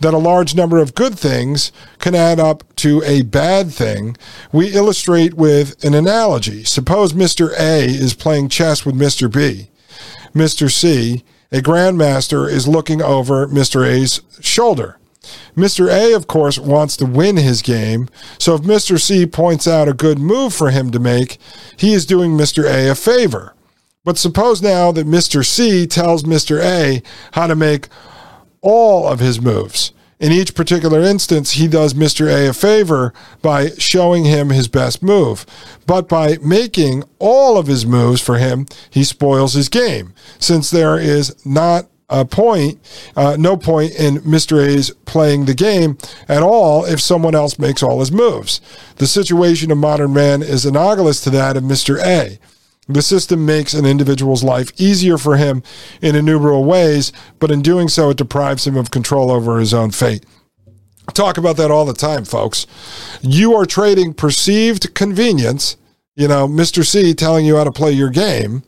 that 0.00 0.12
a 0.12 0.18
large 0.18 0.54
number 0.54 0.76
of 0.76 0.94
good 0.94 1.18
things 1.18 1.72
can 1.98 2.14
add 2.14 2.38
up 2.38 2.62
to 2.76 3.02
a 3.06 3.22
bad 3.22 3.72
thing, 3.72 4.18
we 4.52 4.74
illustrate 4.74 5.32
with 5.32 5.82
an 5.82 5.94
analogy. 5.94 6.64
Suppose 6.64 7.14
Mr. 7.14 7.58
A 7.58 7.84
is 7.86 8.12
playing 8.12 8.50
chess 8.50 8.84
with 8.84 8.94
Mr. 8.94 9.32
B. 9.32 9.70
Mr. 10.34 10.70
C, 10.70 11.24
a 11.50 11.60
grandmaster, 11.62 12.46
is 12.46 12.68
looking 12.68 13.00
over 13.00 13.48
Mr. 13.48 13.86
A's 13.86 14.20
shoulder. 14.40 14.98
Mr. 15.56 15.88
A, 15.88 16.14
of 16.14 16.26
course, 16.26 16.58
wants 16.58 16.96
to 16.96 17.06
win 17.06 17.36
his 17.36 17.62
game. 17.62 18.08
So 18.38 18.54
if 18.54 18.62
Mr. 18.62 19.00
C 19.00 19.26
points 19.26 19.68
out 19.68 19.88
a 19.88 19.94
good 19.94 20.18
move 20.18 20.54
for 20.54 20.70
him 20.70 20.90
to 20.90 20.98
make, 20.98 21.38
he 21.76 21.92
is 21.92 22.06
doing 22.06 22.32
Mr. 22.32 22.64
A 22.64 22.90
a 22.90 22.94
favor. 22.94 23.54
But 24.04 24.18
suppose 24.18 24.62
now 24.62 24.90
that 24.92 25.06
Mr. 25.06 25.44
C 25.44 25.86
tells 25.86 26.24
Mr. 26.24 26.60
A 26.60 27.02
how 27.32 27.46
to 27.46 27.54
make 27.54 27.88
all 28.60 29.06
of 29.06 29.20
his 29.20 29.40
moves. 29.40 29.92
In 30.18 30.30
each 30.30 30.54
particular 30.54 31.00
instance, 31.00 31.52
he 31.52 31.66
does 31.66 31.94
Mr. 31.94 32.28
A 32.28 32.48
a 32.48 32.52
favor 32.52 33.12
by 33.42 33.70
showing 33.78 34.24
him 34.24 34.50
his 34.50 34.68
best 34.68 35.02
move. 35.02 35.44
But 35.84 36.08
by 36.08 36.38
making 36.40 37.02
all 37.18 37.58
of 37.58 37.66
his 37.66 37.84
moves 37.84 38.20
for 38.20 38.38
him, 38.38 38.66
he 38.88 39.02
spoils 39.02 39.54
his 39.54 39.68
game, 39.68 40.14
since 40.38 40.70
there 40.70 40.96
is 40.96 41.44
not 41.44 41.86
a 42.12 42.24
point, 42.24 42.78
uh, 43.16 43.36
no 43.38 43.56
point 43.56 43.92
in 43.98 44.18
Mr. 44.18 44.64
A's 44.64 44.90
playing 45.06 45.46
the 45.46 45.54
game 45.54 45.96
at 46.28 46.42
all 46.42 46.84
if 46.84 47.00
someone 47.00 47.34
else 47.34 47.58
makes 47.58 47.82
all 47.82 48.00
his 48.00 48.12
moves. 48.12 48.60
The 48.96 49.06
situation 49.06 49.70
of 49.70 49.78
modern 49.78 50.12
man 50.12 50.42
is 50.42 50.66
analogous 50.66 51.20
to 51.22 51.30
that 51.30 51.56
of 51.56 51.64
Mr. 51.64 51.98
A. 52.04 52.38
The 52.88 53.02
system 53.02 53.46
makes 53.46 53.74
an 53.74 53.86
individual's 53.86 54.44
life 54.44 54.72
easier 54.76 55.16
for 55.16 55.36
him 55.36 55.62
in 56.00 56.16
innumerable 56.16 56.64
ways, 56.64 57.12
but 57.38 57.50
in 57.50 57.62
doing 57.62 57.88
so, 57.88 58.10
it 58.10 58.16
deprives 58.16 58.66
him 58.66 58.76
of 58.76 58.90
control 58.90 59.30
over 59.30 59.58
his 59.58 59.72
own 59.72 59.90
fate. 59.92 60.26
talk 61.14 61.38
about 61.38 61.56
that 61.56 61.70
all 61.70 61.84
the 61.84 61.94
time, 61.94 62.24
folks. 62.24 62.66
You 63.22 63.54
are 63.54 63.66
trading 63.66 64.14
perceived 64.14 64.94
convenience, 64.94 65.76
you 66.16 66.28
know, 66.28 66.46
Mr. 66.46 66.84
C 66.84 67.14
telling 67.14 67.46
you 67.46 67.56
how 67.56 67.64
to 67.64 67.72
play 67.72 67.92
your 67.92 68.10
game, 68.10 68.64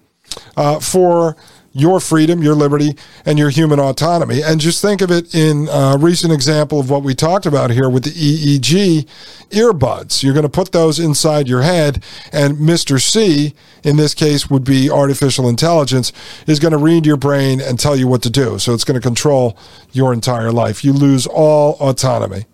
uh, 0.57 0.81
for 0.81 1.37
your 1.77 1.99
freedom, 1.99 2.41
your 2.41 2.55
liberty, 2.55 2.97
and 3.27 3.37
your 3.37 3.51
human 3.51 3.81
autonomy. 3.81 4.41
And 4.43 4.61
just 4.61 4.81
think 4.81 5.03
of 5.03 5.11
it 5.11 5.35
in 5.35 5.69
a 5.71 5.97
recent 5.99 6.33
example 6.33 6.79
of 6.79 6.89
what 6.89 7.03
we 7.03 7.17
talked 7.17 7.47
about 7.47 7.71
here 7.71 7.91
with 7.91 8.05
the 8.05 8.11
EEG 8.11 9.07
earbuds. 9.51 10.23
You're 10.23 10.35
going 10.35 10.45
to 10.45 10.49
put 10.49 10.71
those 10.71 11.01
inside 11.01 11.49
your 11.49 11.63
head, 11.63 12.03
and 12.33 12.57
Mr. 12.59 13.01
C, 13.01 13.55
in 13.83 13.97
this 13.97 14.15
case, 14.15 14.49
would 14.49 14.65
be 14.65 14.89
artificial 14.89 15.49
intelligence, 15.49 16.13
is 16.47 16.61
going 16.61 16.73
to 16.73 16.79
read 16.79 17.05
your 17.05 17.17
brain 17.17 17.61
and 17.61 17.79
tell 17.79 17.97
you 17.97 18.07
what 18.07 18.23
to 18.23 18.31
do. 18.31 18.59
So 18.61 18.73
it's 18.73 18.85
going 18.85 19.01
to 19.01 19.07
control 19.07 19.59
your 19.91 20.13
entire 20.13 20.53
life. 20.53 20.85
You 20.85 20.93
lose 20.93 21.27
all 21.27 21.77
autonomy. 21.81 22.47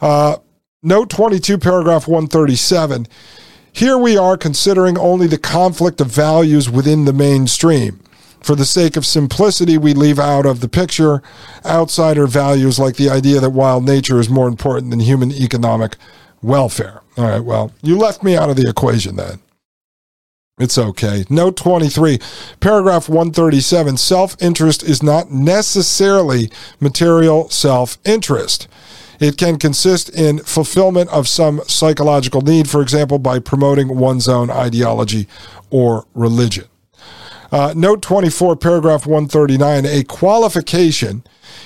Uh, 0.00 0.38
note 0.82 1.10
22, 1.10 1.58
paragraph 1.58 2.08
137. 2.08 3.06
Here 3.70 3.96
we 3.96 4.18
are 4.18 4.36
considering 4.36 4.98
only 4.98 5.28
the 5.28 5.38
conflict 5.38 6.00
of 6.00 6.08
values 6.08 6.68
within 6.68 7.04
the 7.04 7.12
mainstream. 7.12 8.00
For 8.42 8.56
the 8.56 8.64
sake 8.64 8.96
of 8.96 9.06
simplicity, 9.06 9.78
we 9.78 9.94
leave 9.94 10.18
out 10.18 10.46
of 10.46 10.60
the 10.60 10.68
picture 10.68 11.22
outsider 11.64 12.26
values 12.26 12.78
like 12.78 12.96
the 12.96 13.08
idea 13.08 13.40
that 13.40 13.50
wild 13.50 13.84
nature 13.84 14.18
is 14.18 14.28
more 14.28 14.48
important 14.48 14.90
than 14.90 15.00
human 15.00 15.30
economic 15.30 15.96
welfare. 16.42 17.02
All 17.16 17.28
right, 17.28 17.40
well, 17.40 17.72
you 17.82 17.96
left 17.96 18.22
me 18.24 18.36
out 18.36 18.50
of 18.50 18.56
the 18.56 18.68
equation 18.68 19.16
then. 19.16 19.40
It's 20.58 20.76
okay. 20.76 21.24
Note 21.30 21.56
23, 21.56 22.18
paragraph 22.60 23.08
137 23.08 23.96
self 23.96 24.36
interest 24.40 24.82
is 24.82 25.02
not 25.02 25.30
necessarily 25.30 26.50
material 26.78 27.48
self 27.48 27.98
interest. 28.04 28.68
It 29.20 29.36
can 29.36 29.56
consist 29.56 30.08
in 30.08 30.40
fulfillment 30.40 31.08
of 31.10 31.28
some 31.28 31.62
psychological 31.68 32.40
need, 32.40 32.68
for 32.68 32.82
example, 32.82 33.18
by 33.18 33.38
promoting 33.38 33.96
one's 33.96 34.28
own 34.28 34.50
ideology 34.50 35.28
or 35.70 36.06
religion. 36.12 36.64
Uh, 37.52 37.74
note 37.76 38.00
24, 38.00 38.56
paragraph 38.56 39.04
139, 39.04 39.84
a 39.84 40.02
qualification. 40.04 41.22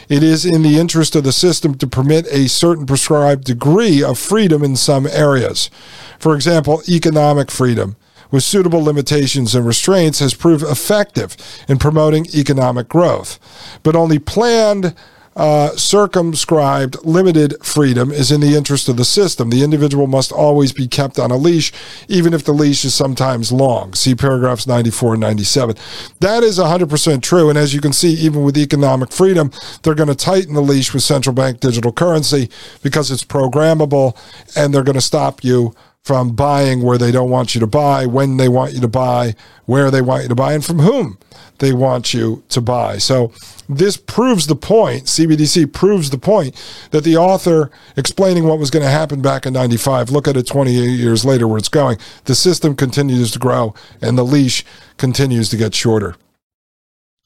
It 0.08 0.24
is 0.24 0.44
in 0.44 0.62
the 0.62 0.80
interest 0.80 1.14
of 1.14 1.22
the 1.22 1.30
system 1.30 1.76
to 1.78 1.86
permit 1.86 2.26
a 2.26 2.48
certain 2.48 2.86
prescribed 2.86 3.44
degree 3.44 4.02
of 4.02 4.18
freedom 4.18 4.64
in 4.64 4.74
some 4.74 5.06
areas. 5.06 5.70
For 6.18 6.34
example, 6.34 6.82
economic 6.88 7.52
freedom, 7.52 7.94
with 8.32 8.42
suitable 8.42 8.82
limitations 8.82 9.54
and 9.54 9.64
restraints, 9.64 10.18
has 10.18 10.34
proved 10.34 10.64
effective 10.64 11.36
in 11.68 11.78
promoting 11.78 12.26
economic 12.34 12.88
growth. 12.88 13.38
But 13.84 13.94
only 13.94 14.18
planned 14.18 14.92
uh, 15.36 15.70
circumscribed, 15.76 16.96
limited 17.04 17.54
freedom 17.62 18.10
is 18.10 18.32
in 18.32 18.40
the 18.40 18.56
interest 18.56 18.88
of 18.88 18.96
the 18.96 19.04
system. 19.04 19.50
The 19.50 19.62
individual 19.62 20.06
must 20.06 20.32
always 20.32 20.72
be 20.72 20.88
kept 20.88 21.18
on 21.18 21.30
a 21.30 21.36
leash, 21.36 21.72
even 22.08 22.32
if 22.32 22.42
the 22.44 22.52
leash 22.52 22.86
is 22.86 22.94
sometimes 22.94 23.52
long. 23.52 23.92
See 23.92 24.14
paragraphs 24.14 24.66
94 24.66 25.14
and 25.14 25.20
97. 25.20 25.76
That 26.20 26.42
is 26.42 26.58
100% 26.58 27.22
true. 27.22 27.50
And 27.50 27.58
as 27.58 27.74
you 27.74 27.82
can 27.82 27.92
see, 27.92 28.14
even 28.14 28.44
with 28.44 28.56
economic 28.56 29.12
freedom, 29.12 29.50
they're 29.82 29.94
going 29.94 30.08
to 30.08 30.14
tighten 30.14 30.54
the 30.54 30.62
leash 30.62 30.94
with 30.94 31.02
central 31.02 31.34
bank 31.34 31.60
digital 31.60 31.92
currency 31.92 32.48
because 32.82 33.10
it's 33.10 33.24
programmable 33.24 34.16
and 34.56 34.72
they're 34.72 34.82
going 34.82 34.94
to 34.94 35.02
stop 35.02 35.44
you 35.44 35.74
from 36.06 36.36
buying 36.36 36.82
where 36.82 36.98
they 36.98 37.10
don't 37.10 37.30
want 37.30 37.52
you 37.52 37.60
to 37.60 37.66
buy, 37.66 38.06
when 38.06 38.36
they 38.36 38.48
want 38.48 38.72
you 38.72 38.80
to 38.80 38.86
buy, 38.86 39.34
where 39.64 39.90
they 39.90 40.00
want 40.00 40.22
you 40.22 40.28
to 40.28 40.36
buy, 40.36 40.52
and 40.52 40.64
from 40.64 40.78
whom 40.78 41.18
they 41.58 41.72
want 41.72 42.14
you 42.14 42.44
to 42.48 42.60
buy. 42.60 42.96
So 42.96 43.32
this 43.68 43.96
proves 43.96 44.46
the 44.46 44.54
point, 44.54 45.06
CBDC 45.06 45.72
proves 45.72 46.10
the 46.10 46.18
point 46.18 46.54
that 46.92 47.02
the 47.02 47.16
author 47.16 47.72
explaining 47.96 48.44
what 48.44 48.60
was 48.60 48.70
going 48.70 48.84
to 48.84 48.88
happen 48.88 49.20
back 49.20 49.46
in 49.46 49.52
95, 49.52 50.10
look 50.10 50.28
at 50.28 50.36
it 50.36 50.46
28 50.46 50.76
years 50.90 51.24
later 51.24 51.48
where 51.48 51.58
it's 51.58 51.68
going. 51.68 51.98
The 52.26 52.36
system 52.36 52.76
continues 52.76 53.32
to 53.32 53.40
grow 53.40 53.74
and 54.00 54.16
the 54.16 54.24
leash 54.24 54.64
continues 54.98 55.48
to 55.48 55.56
get 55.56 55.74
shorter. 55.74 56.14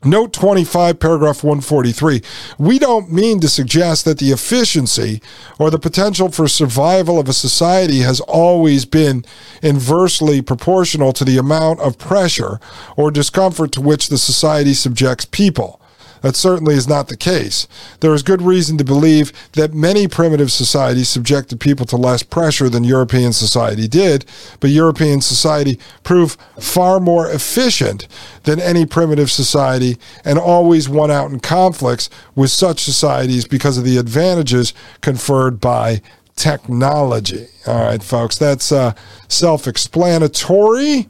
Note 0.03 0.33
25, 0.33 0.99
paragraph 0.99 1.45
143. 1.45 2.23
We 2.59 2.79
don't 2.79 3.13
mean 3.13 3.39
to 3.41 3.51
suggest 3.51 4.07
that 4.07 4.19
the 4.19 4.31
efficiency 4.31 5.21
or 5.59 5.71
the 5.71 5.79
potential 5.79 6.31
for 6.31 6.49
survival 6.49 7.19
of 7.19 7.29
a 7.29 7.35
society 7.35 7.99
has 7.99 8.19
always 8.21 8.87
been 8.87 9.27
inversely 9.63 10.41
proportional 10.41 11.13
to 11.13 11.25
the 11.27 11.37
amount 11.37 11.81
of 11.81 11.99
pressure 11.99 12.61
or 12.97 13.11
discomfort 13.11 13.73
to 13.73 13.83
which 13.83 14.09
the 14.09 14.17
society 14.17 14.73
subjects 14.73 15.27
people. 15.27 15.80
That 16.23 16.37
certainly 16.37 16.75
is 16.75 16.89
not 16.89 17.09
the 17.09 17.17
case. 17.17 17.67
There 18.01 18.13
is 18.13 18.23
good 18.23 18.43
reason 18.43 18.77
to 18.79 18.85
believe 18.85 19.33
that 19.53 19.73
many 19.73 20.07
primitive 20.09 20.53
societies 20.53 21.09
subjected 21.09 21.61
people 21.61 21.87
to 21.87 21.97
less 21.97 22.23
pressure 22.23 22.69
than 22.69 22.85
European 22.85 23.33
society 23.33 23.89
did, 23.89 24.25
but 24.61 24.71
European 24.71 25.21
society 25.21 25.79
proved 26.03 26.39
far 26.61 27.01
more 27.01 27.31
efficient 27.31 28.07
than 28.43 28.61
any 28.61 28.85
primitive 28.85 29.31
society 29.31 29.97
and 30.25 30.39
always 30.39 30.89
won 30.89 31.11
out 31.11 31.31
in 31.31 31.41
conflicts 31.41 32.11
with 32.35 32.51
such 32.51 32.83
societies 32.83 33.47
because 33.47 33.79
of 33.79 33.85
the 33.85 33.97
advantages 33.97 34.75
conferred 35.01 35.61
by 35.61 36.03
technology. 36.37 37.47
All 37.67 37.85
right, 37.85 38.03
folks, 38.03 38.37
that's 38.37 38.73
uh, 38.73 38.95
self 39.29 39.67
explanatory. 39.69 41.09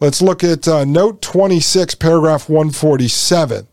Let's 0.00 0.22
look 0.22 0.44
at 0.44 0.66
uh, 0.68 0.84
note 0.84 1.20
26, 1.22 1.96
paragraph 1.96 2.48
147. 2.48 3.67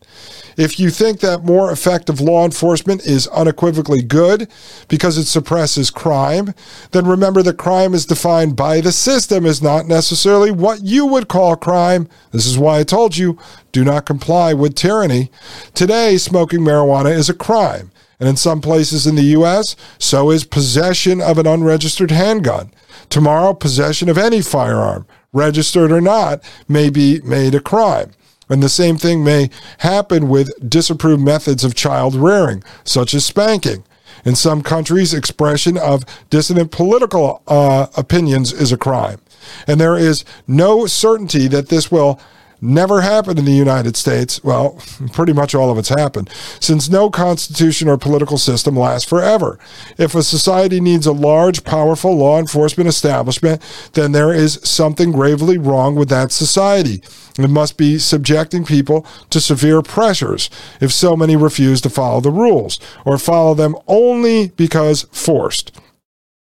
If 0.58 0.80
you 0.80 0.90
think 0.90 1.20
that 1.20 1.44
more 1.44 1.72
effective 1.72 2.22
law 2.22 2.46
enforcement 2.46 3.06
is 3.06 3.28
unequivocally 3.28 4.02
good 4.02 4.50
because 4.88 5.18
it 5.18 5.26
suppresses 5.26 5.92
crime, 5.92 6.54
then 6.92 7.06
remember 7.06 7.44
that 7.44 7.58
crime 7.58 7.94
is 7.94 8.06
defined 8.06 8.56
by 8.56 8.82
the 8.82 8.92
system 8.92 9.46
as 9.46 9.62
not 9.62 9.86
necessarily 9.86 10.52
what 10.52 10.82
you 10.82 11.06
would 11.06 11.28
call 11.28 11.56
crime. 11.56 12.08
This 12.32 12.46
is 12.46 12.58
why 12.58 12.80
I 12.80 12.84
told 12.84 13.18
you 13.18 13.38
do 13.72 13.84
not 13.84 14.06
comply 14.06 14.54
with 14.54 14.76
tyranny. 14.76 15.30
Today, 15.74 16.18
smoking 16.18 16.62
marijuana 16.62 17.14
is 17.14 17.30
a 17.30 17.34
crime. 17.34 17.92
And 18.18 18.30
in 18.30 18.38
some 18.38 18.62
places 18.62 19.06
in 19.06 19.16
the 19.16 19.24
U.S., 19.24 19.76
so 20.00 20.32
is 20.32 20.46
possession 20.46 21.20
of 21.20 21.38
an 21.38 21.46
unregistered 21.46 22.12
handgun. 22.12 22.72
Tomorrow, 23.10 23.56
possession 23.56 24.08
of 24.08 24.18
any 24.18 24.42
firearm, 24.42 25.06
registered 25.34 25.92
or 25.92 26.00
not, 26.00 26.42
may 26.70 26.90
be 26.90 27.20
made 27.26 27.56
a 27.56 27.60
crime. 27.60 28.12
And 28.50 28.62
the 28.62 28.70
same 28.70 28.98
thing 28.98 29.24
may 29.24 29.50
happen 29.80 30.30
with 30.30 30.70
disapproved 30.70 31.24
methods 31.24 31.64
of 31.64 31.76
child 31.76 32.16
rearing, 32.16 32.64
such 32.84 33.14
as 33.14 33.26
spanking. 33.26 33.84
In 34.24 34.36
some 34.36 34.62
countries, 34.62 35.14
expression 35.14 35.78
of 35.78 36.04
dissident 36.30 36.72
political 36.72 37.42
uh, 37.48 37.88
opinions 37.96 38.54
is 38.54 38.72
a 38.72 38.78
crime. 38.78 39.20
And 39.68 39.80
there 39.80 39.98
is 39.98 40.26
no 40.48 40.88
certainty 40.88 41.48
that 41.48 41.70
this 41.70 41.92
will 41.92 42.20
never 42.62 43.02
happened 43.02 43.40
in 43.40 43.46
the 43.46 43.52
United 43.52 43.96
States. 43.96 44.44
Well, 44.44 44.80
pretty 45.14 45.34
much 45.34 45.56
all 45.56 45.70
of 45.72 45.78
it's 45.78 45.90
happened, 45.90 46.30
since 46.60 46.90
no 46.90 47.10
constitution 47.10 47.88
or 47.88 47.98
political 47.98 48.38
system 48.38 48.78
lasts 48.78 49.08
forever. 49.08 49.60
If 49.98 50.16
a 50.16 50.24
society 50.24 50.80
needs 50.80 51.06
a 51.06 51.12
large, 51.12 51.64
powerful 51.64 52.16
law 52.16 52.40
enforcement 52.40 52.88
establishment, 52.88 53.62
then 53.94 54.12
there 54.12 54.34
is 54.34 54.60
something 54.64 55.12
gravely 55.12 55.58
wrong 55.58 55.96
with 55.96 56.10
that 56.10 56.32
society. 56.32 57.02
It 57.38 57.50
must 57.50 57.78
be 57.78 57.98
subjecting 58.00 58.64
people 58.64 59.06
to 59.30 59.42
severe 59.42 59.82
pressures 59.82 60.50
if 60.80 60.94
so 60.94 61.18
many 61.18 61.36
refuse 61.36 61.82
to 61.82 61.90
follow 61.90 62.22
the 62.22 62.32
rules, 62.32 62.80
or 63.04 63.18
follow 63.18 63.54
them 63.54 63.76
only 63.88 64.50
because 64.50 65.04
forced. 65.12 65.72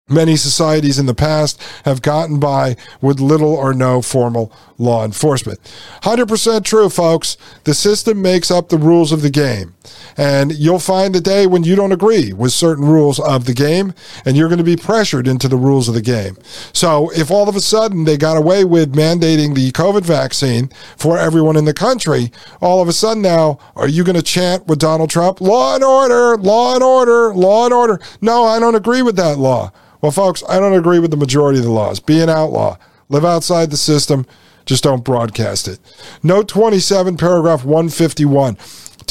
Many 0.09 0.35
societies 0.35 0.99
in 0.99 1.05
the 1.05 1.13
past 1.13 1.61
have 1.85 2.01
gotten 2.01 2.39
by 2.39 2.75
with 3.01 3.19
little 3.19 3.53
or 3.53 3.73
no 3.73 4.01
formal 4.01 4.51
law 4.77 5.05
enforcement. 5.05 5.59
100% 6.03 6.65
true, 6.65 6.89
folks. 6.89 7.37
The 7.63 7.73
system 7.73 8.21
makes 8.21 8.51
up 8.51 8.69
the 8.69 8.77
rules 8.77 9.11
of 9.11 9.21
the 9.21 9.29
game. 9.29 9.75
And 10.17 10.51
you'll 10.53 10.79
find 10.79 11.15
the 11.15 11.21
day 11.21 11.47
when 11.47 11.63
you 11.63 11.75
don't 11.75 11.91
agree 11.91 12.33
with 12.33 12.51
certain 12.51 12.85
rules 12.85 13.19
of 13.19 13.45
the 13.45 13.53
game, 13.53 13.93
and 14.25 14.37
you're 14.37 14.49
going 14.49 14.57
to 14.57 14.63
be 14.63 14.75
pressured 14.75 15.27
into 15.27 15.47
the 15.47 15.57
rules 15.57 15.87
of 15.87 15.93
the 15.93 16.01
game. 16.01 16.37
So 16.73 17.09
if 17.11 17.31
all 17.31 17.49
of 17.49 17.55
a 17.55 17.61
sudden 17.61 18.03
they 18.03 18.17
got 18.17 18.37
away 18.37 18.63
with 18.63 18.93
mandating 18.93 19.55
the 19.55 19.71
COVID 19.71 20.03
vaccine 20.03 20.69
for 20.97 21.17
everyone 21.17 21.57
in 21.57 21.65
the 21.65 21.73
country, 21.73 22.31
all 22.61 22.81
of 22.81 22.87
a 22.87 22.93
sudden 22.93 23.23
now, 23.23 23.59
are 23.75 23.87
you 23.87 24.03
going 24.03 24.15
to 24.15 24.21
chant 24.21 24.67
with 24.67 24.79
Donald 24.79 25.09
Trump, 25.09 25.41
law 25.41 25.75
and 25.75 25.83
order, 25.83 26.37
law 26.37 26.75
and 26.75 26.83
order, 26.83 27.33
law 27.33 27.65
and 27.65 27.73
order? 27.73 27.99
No, 28.21 28.45
I 28.45 28.59
don't 28.59 28.75
agree 28.75 29.01
with 29.01 29.15
that 29.15 29.37
law. 29.37 29.71
Well, 30.01 30.11
folks, 30.11 30.43
I 30.49 30.59
don't 30.59 30.73
agree 30.73 30.99
with 30.99 31.11
the 31.11 31.17
majority 31.17 31.59
of 31.59 31.65
the 31.65 31.71
laws. 31.71 31.99
Be 31.99 32.21
an 32.21 32.29
outlaw. 32.29 32.77
Live 33.09 33.25
outside 33.25 33.69
the 33.69 33.77
system. 33.77 34.25
Just 34.65 34.83
don't 34.83 35.03
broadcast 35.03 35.67
it. 35.67 35.79
Note 36.23 36.47
27, 36.47 37.17
paragraph 37.17 37.63
151. 37.63 38.57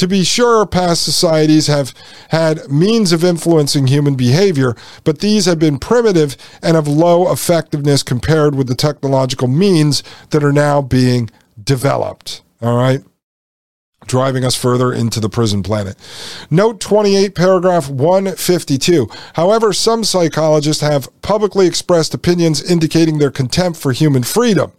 To 0.01 0.07
be 0.07 0.23
sure, 0.23 0.65
past 0.65 1.03
societies 1.03 1.67
have 1.67 1.93
had 2.29 2.71
means 2.71 3.11
of 3.11 3.23
influencing 3.23 3.85
human 3.85 4.15
behavior, 4.15 4.75
but 5.03 5.19
these 5.19 5.45
have 5.45 5.59
been 5.59 5.77
primitive 5.77 6.35
and 6.63 6.75
of 6.75 6.87
low 6.87 7.31
effectiveness 7.31 8.01
compared 8.01 8.55
with 8.55 8.65
the 8.65 8.73
technological 8.73 9.47
means 9.47 10.01
that 10.31 10.43
are 10.43 10.51
now 10.51 10.81
being 10.81 11.29
developed. 11.63 12.41
All 12.63 12.75
right. 12.75 13.03
Driving 14.11 14.43
us 14.43 14.55
further 14.55 14.91
into 14.91 15.21
the 15.21 15.29
prison 15.29 15.63
planet. 15.63 15.95
Note 16.49 16.81
28, 16.81 17.33
paragraph 17.33 17.89
152. 17.89 19.07
However, 19.35 19.71
some 19.71 20.03
psychologists 20.03 20.83
have 20.83 21.09
publicly 21.21 21.65
expressed 21.65 22.13
opinions 22.13 22.61
indicating 22.61 23.17
their 23.17 23.31
contempt 23.31 23.79
for 23.79 23.93
human 23.93 24.23
freedom. 24.23 24.73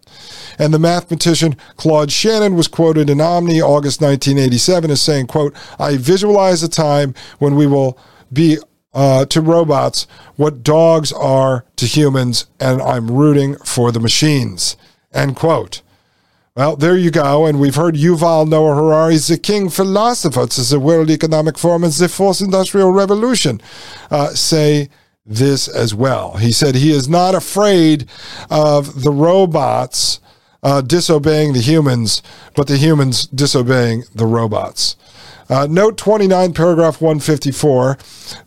And 0.59 0.75
the 0.75 0.79
mathematician 0.79 1.57
Claude 1.77 2.13
Shannon 2.13 2.55
was 2.55 2.69
quoted 2.69 3.09
in 3.09 3.23
Omni 3.23 3.63
August 3.63 4.03
1987 4.03 4.91
as 4.91 5.01
saying, 5.01 5.29
quote, 5.29 5.57
I 5.79 5.97
visualize 5.97 6.63
a 6.63 6.69
time 6.69 7.15
when 7.39 7.55
we 7.55 7.67
will 7.67 7.99
be 8.31 8.59
uh, 8.93 9.25
to 9.25 9.41
robots 9.41 10.07
what 10.37 10.63
dogs 10.63 11.11
are 11.11 11.65
to 11.77 11.87
humans, 11.87 12.45
and 12.61 12.83
I'm 12.83 13.11
rooting 13.11 13.57
for 13.65 13.91
the 13.91 14.01
machines. 14.01 14.77
End 15.15 15.37
quote. 15.37 15.81
Well, 16.55 16.77
there 16.77 16.99
you 16.99 17.11
go. 17.11 17.47
And 17.47 17.59
we've 17.59 17.77
heard 17.77 17.95
Yuval 17.95 18.47
Noah 18.47 18.75
Harari, 18.75 19.17
the 19.17 19.39
king 19.39 19.71
philosopher 19.71 20.47
to 20.47 20.61
the 20.61 20.79
World 20.79 21.09
Economic 21.09 21.57
Forum 21.57 21.83
and 21.83 21.93
the 21.95 22.11
Fourth 22.11 22.43
Industrial 22.43 22.93
Revolution, 22.93 23.59
uh, 24.11 24.29
say 24.35 24.91
this 25.25 25.67
as 25.67 25.95
well. 25.95 26.37
He 26.37 26.53
said 26.53 26.75
he 26.75 26.93
is 26.93 27.09
not 27.09 27.35
afraid 27.35 28.07
of 28.51 29.03
the 29.03 29.11
robots 29.11 30.21
uh, 30.63 30.83
disobeying 30.83 31.55
the 31.55 31.61
humans, 31.61 32.23
but 32.55 32.67
the 32.67 32.77
humans 32.77 33.27
disobeying 33.29 34.05
the 34.15 34.27
robots. 34.27 34.97
Uh, 35.49 35.67
note 35.69 35.97
29, 35.97 36.53
paragraph 36.53 37.01
154. 37.01 37.99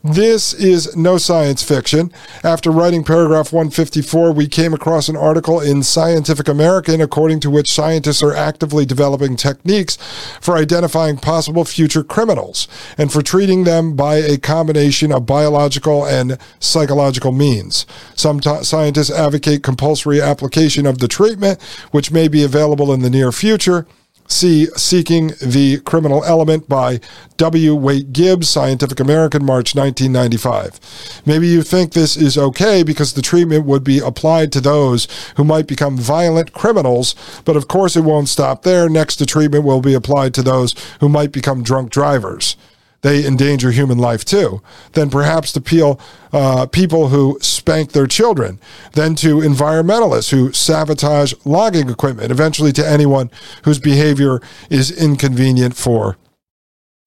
This 0.03 0.53
is 0.53 0.95
no 0.95 1.17
science 1.17 1.61
fiction. 1.61 2.11
After 2.43 2.71
writing 2.71 3.03
paragraph 3.03 3.51
154, 3.51 4.31
we 4.31 4.47
came 4.47 4.73
across 4.73 5.09
an 5.09 5.15
article 5.15 5.59
in 5.59 5.83
Scientific 5.83 6.47
American 6.47 7.01
according 7.01 7.39
to 7.41 7.49
which 7.49 7.71
scientists 7.71 8.23
are 8.23 8.33
actively 8.33 8.85
developing 8.85 9.35
techniques 9.35 9.97
for 10.41 10.57
identifying 10.57 11.17
possible 11.17 11.65
future 11.65 12.03
criminals 12.03 12.67
and 12.97 13.11
for 13.11 13.21
treating 13.21 13.63
them 13.63 13.95
by 13.95 14.15
a 14.15 14.37
combination 14.37 15.11
of 15.11 15.25
biological 15.25 16.05
and 16.05 16.37
psychological 16.59 17.31
means. 17.31 17.85
Some 18.15 18.39
t- 18.39 18.63
scientists 18.63 19.11
advocate 19.11 19.63
compulsory 19.63 20.21
application 20.21 20.85
of 20.85 20.99
the 20.99 21.07
treatment, 21.07 21.61
which 21.91 22.11
may 22.11 22.27
be 22.27 22.43
available 22.43 22.93
in 22.93 23.01
the 23.01 23.09
near 23.09 23.31
future. 23.31 23.85
See 24.27 24.65
Seeking 24.75 25.33
the 25.41 25.79
Criminal 25.85 26.23
Element 26.23 26.67
by 26.67 26.99
W. 27.37 27.75
Wayt 27.75 28.11
Gibbs, 28.11 28.49
Scientific 28.49 28.99
American, 28.99 29.45
March 29.45 29.75
1995. 29.75 31.21
Maybe 31.25 31.47
you 31.47 31.61
think 31.61 31.93
this 31.93 32.17
is 32.17 32.37
okay 32.37 32.81
because 32.81 33.13
the 33.13 33.21
treatment 33.21 33.65
would 33.65 33.83
be 33.83 33.99
applied 33.99 34.51
to 34.53 34.61
those 34.61 35.07
who 35.37 35.43
might 35.43 35.67
become 35.67 35.97
violent 35.97 36.53
criminals, 36.53 37.15
but 37.45 37.55
of 37.55 37.67
course 37.67 37.95
it 37.95 38.03
won't 38.03 38.29
stop 38.29 38.63
there. 38.63 38.89
Next, 38.89 39.17
the 39.17 39.25
treatment 39.25 39.63
will 39.63 39.81
be 39.81 39.93
applied 39.93 40.33
to 40.35 40.41
those 40.41 40.73
who 40.99 41.09
might 41.09 41.31
become 41.31 41.61
drunk 41.61 41.91
drivers 41.91 42.57
they 43.05 43.23
endanger 43.23 43.69
human 43.69 43.99
life 43.99 44.25
too. 44.25 44.63
Then 44.93 45.11
perhaps 45.11 45.51
to 45.51 45.61
peel, 45.61 45.99
uh, 46.33 46.65
people 46.65 47.09
who 47.09 47.37
spank 47.39 47.91
their 47.91 48.07
children. 48.07 48.59
Then 48.93 49.13
to 49.17 49.37
environmentalists 49.37 50.31
who 50.31 50.51
sabotage 50.53 51.35
logging 51.45 51.87
equipment. 51.87 52.31
Eventually 52.31 52.71
to 52.71 52.87
anyone 52.87 53.29
whose 53.63 53.77
behavior 53.77 54.41
is 54.71 54.89
inconvenient 54.89 55.75
for 55.75 56.17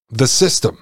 the 0.08 0.28
system. 0.28 0.78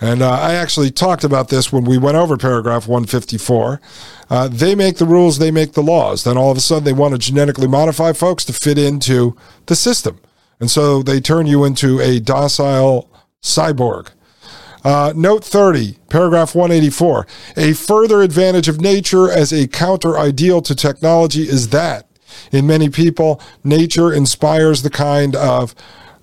And 0.00 0.22
uh, 0.22 0.30
I 0.30 0.54
actually 0.54 0.90
talked 0.90 1.22
about 1.22 1.50
this 1.50 1.72
when 1.72 1.84
we 1.84 1.96
went 1.96 2.16
over 2.16 2.36
paragraph 2.36 2.88
154. 2.88 3.80
Uh, 4.28 4.48
they 4.48 4.74
make 4.74 4.96
the 4.96 5.06
rules, 5.06 5.38
they 5.38 5.52
make 5.52 5.74
the 5.74 5.84
laws. 5.84 6.24
Then 6.24 6.36
all 6.36 6.50
of 6.50 6.58
a 6.58 6.60
sudden 6.60 6.82
they 6.82 6.92
want 6.92 7.12
to 7.12 7.18
genetically 7.18 7.68
modify 7.68 8.12
folks 8.12 8.44
to 8.46 8.52
fit 8.52 8.76
into 8.76 9.36
the 9.66 9.76
system. 9.76 10.18
And 10.58 10.68
so 10.68 11.00
they 11.04 11.20
turn 11.20 11.46
you 11.46 11.64
into 11.64 12.00
a 12.00 12.18
docile 12.18 13.08
cyborg. 13.40 14.08
Uh, 14.84 15.12
note 15.16 15.44
30, 15.44 15.96
paragraph 16.08 16.54
184. 16.54 17.26
A 17.56 17.72
further 17.72 18.22
advantage 18.22 18.68
of 18.68 18.80
nature 18.80 19.30
as 19.30 19.52
a 19.52 19.66
counter 19.66 20.18
ideal 20.18 20.62
to 20.62 20.74
technology 20.74 21.42
is 21.42 21.70
that, 21.70 22.06
in 22.52 22.66
many 22.66 22.88
people, 22.88 23.40
nature 23.64 24.12
inspires 24.12 24.82
the 24.82 24.90
kind 24.90 25.34
of 25.34 25.74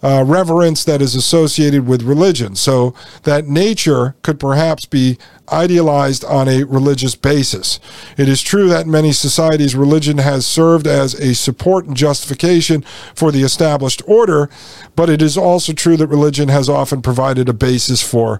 uh, 0.06 0.24
reverence 0.24 0.84
that 0.84 1.02
is 1.02 1.16
associated 1.16 1.88
with 1.88 2.04
religion, 2.04 2.56
so 2.56 2.94
that 3.24 3.48
nature 3.48 4.16
could 4.22 4.40
perhaps 4.40 4.86
be 4.86 5.18
idealized 5.52 6.24
on 6.24 6.48
a 6.48 6.64
religious 6.64 7.16
basis. 7.16 7.80
It 8.16 8.30
is 8.30 8.44
true 8.44 8.70
that 8.70 8.86
in 8.86 8.92
many 8.92 9.12
societies, 9.12 9.74
religion 9.74 10.20
has 10.20 10.46
served 10.46 10.86
as 10.86 11.16
a 11.16 11.34
support 11.34 11.88
and 11.88 11.98
justification 11.98 12.84
for 13.16 13.32
the 13.32 13.42
established 13.42 14.04
order, 14.06 14.48
but 14.96 15.10
it 15.10 15.24
is 15.24 15.38
also 15.38 15.74
true 15.74 15.98
that 15.98 16.06
religion 16.06 16.50
has 16.50 16.70
often 16.70 17.02
provided 17.02 17.50
a 17.50 17.54
basis 17.54 18.04
for 18.04 18.40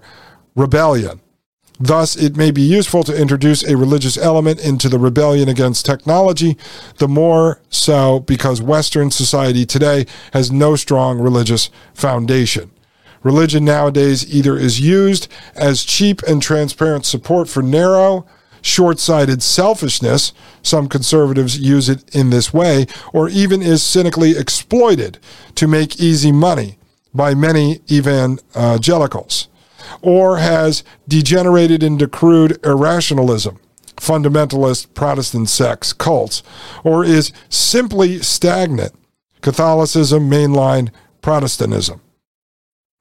rebellion. 0.54 1.20
Thus, 1.78 2.16
it 2.16 2.36
may 2.36 2.50
be 2.50 2.62
useful 2.62 3.04
to 3.04 3.14
introduce 3.14 3.62
a 3.62 3.76
religious 3.76 4.16
element 4.16 4.64
into 4.64 4.88
the 4.88 4.98
rebellion 4.98 5.48
against 5.48 5.84
technology, 5.84 6.56
the 6.98 7.08
more 7.08 7.60
so 7.68 8.20
because 8.20 8.62
Western 8.62 9.10
society 9.10 9.66
today 9.66 10.06
has 10.32 10.50
no 10.50 10.76
strong 10.76 11.18
religious 11.18 11.68
foundation. 11.92 12.70
Religion 13.22 13.64
nowadays 13.64 14.32
either 14.34 14.56
is 14.56 14.80
used 14.80 15.28
as 15.54 15.84
cheap 15.84 16.22
and 16.22 16.40
transparent 16.40 17.04
support 17.04 17.48
for 17.48 17.62
narrow, 17.62 18.24
short 18.62 18.98
sighted 18.98 19.42
selfishness, 19.42 20.32
some 20.62 20.88
conservatives 20.88 21.58
use 21.58 21.88
it 21.88 22.14
in 22.14 22.30
this 22.30 22.54
way, 22.54 22.86
or 23.12 23.28
even 23.28 23.60
is 23.60 23.82
cynically 23.82 24.36
exploited 24.36 25.18
to 25.54 25.68
make 25.68 26.00
easy 26.00 26.32
money 26.32 26.78
by 27.12 27.34
many 27.34 27.80
evangelicals 27.90 29.48
or 30.02 30.38
has 30.38 30.84
degenerated 31.08 31.82
into 31.82 32.08
crude 32.08 32.58
irrationalism, 32.64 33.58
fundamentalist 33.96 34.92
Protestant 34.94 35.48
sects, 35.48 35.92
cults, 35.92 36.42
or 36.84 37.04
is 37.04 37.32
simply 37.48 38.18
stagnant, 38.20 38.94
Catholicism, 39.40 40.30
mainline 40.30 40.90
Protestantism. 41.22 42.00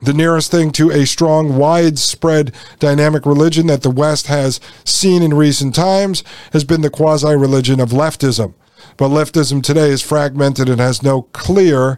The 0.01 0.13
nearest 0.13 0.51
thing 0.51 0.71
to 0.73 0.91
a 0.91 1.05
strong, 1.05 1.57
widespread, 1.57 2.53
dynamic 2.79 3.25
religion 3.25 3.67
that 3.67 3.81
the 3.81 3.89
West 3.89 4.27
has 4.27 4.59
seen 4.83 5.23
in 5.23 5.33
recent 5.33 5.73
times 5.73 6.23
has 6.51 6.63
been 6.63 6.81
the 6.81 6.89
quasi 6.89 7.33
religion 7.35 7.79
of 7.79 7.89
leftism. 7.89 8.53
But 8.97 9.09
leftism 9.09 9.63
today 9.63 9.89
is 9.89 10.01
fragmented 10.01 10.69
and 10.69 10.79
has 10.79 11.01
no 11.01 11.23
clear, 11.33 11.97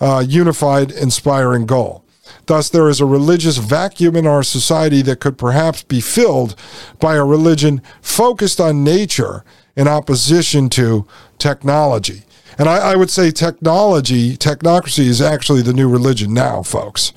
uh, 0.00 0.24
unified, 0.26 0.90
inspiring 0.90 1.66
goal. 1.66 2.04
Thus, 2.50 2.68
there 2.68 2.88
is 2.88 3.00
a 3.00 3.06
religious 3.06 3.58
vacuum 3.58 4.16
in 4.16 4.26
our 4.26 4.42
society 4.42 5.02
that 5.02 5.20
could 5.20 5.38
perhaps 5.38 5.84
be 5.84 6.00
filled 6.00 6.56
by 6.98 7.14
a 7.14 7.24
religion 7.24 7.80
focused 8.02 8.60
on 8.60 8.82
nature 8.82 9.44
in 9.76 9.86
opposition 9.86 10.68
to 10.70 11.06
technology. 11.38 12.24
And 12.58 12.68
I, 12.68 12.90
I 12.90 12.96
would 12.96 13.08
say 13.08 13.30
technology, 13.30 14.36
technocracy 14.36 15.04
is 15.04 15.22
actually 15.22 15.62
the 15.62 15.72
new 15.72 15.88
religion 15.88 16.34
now, 16.34 16.64
folks. 16.64 17.12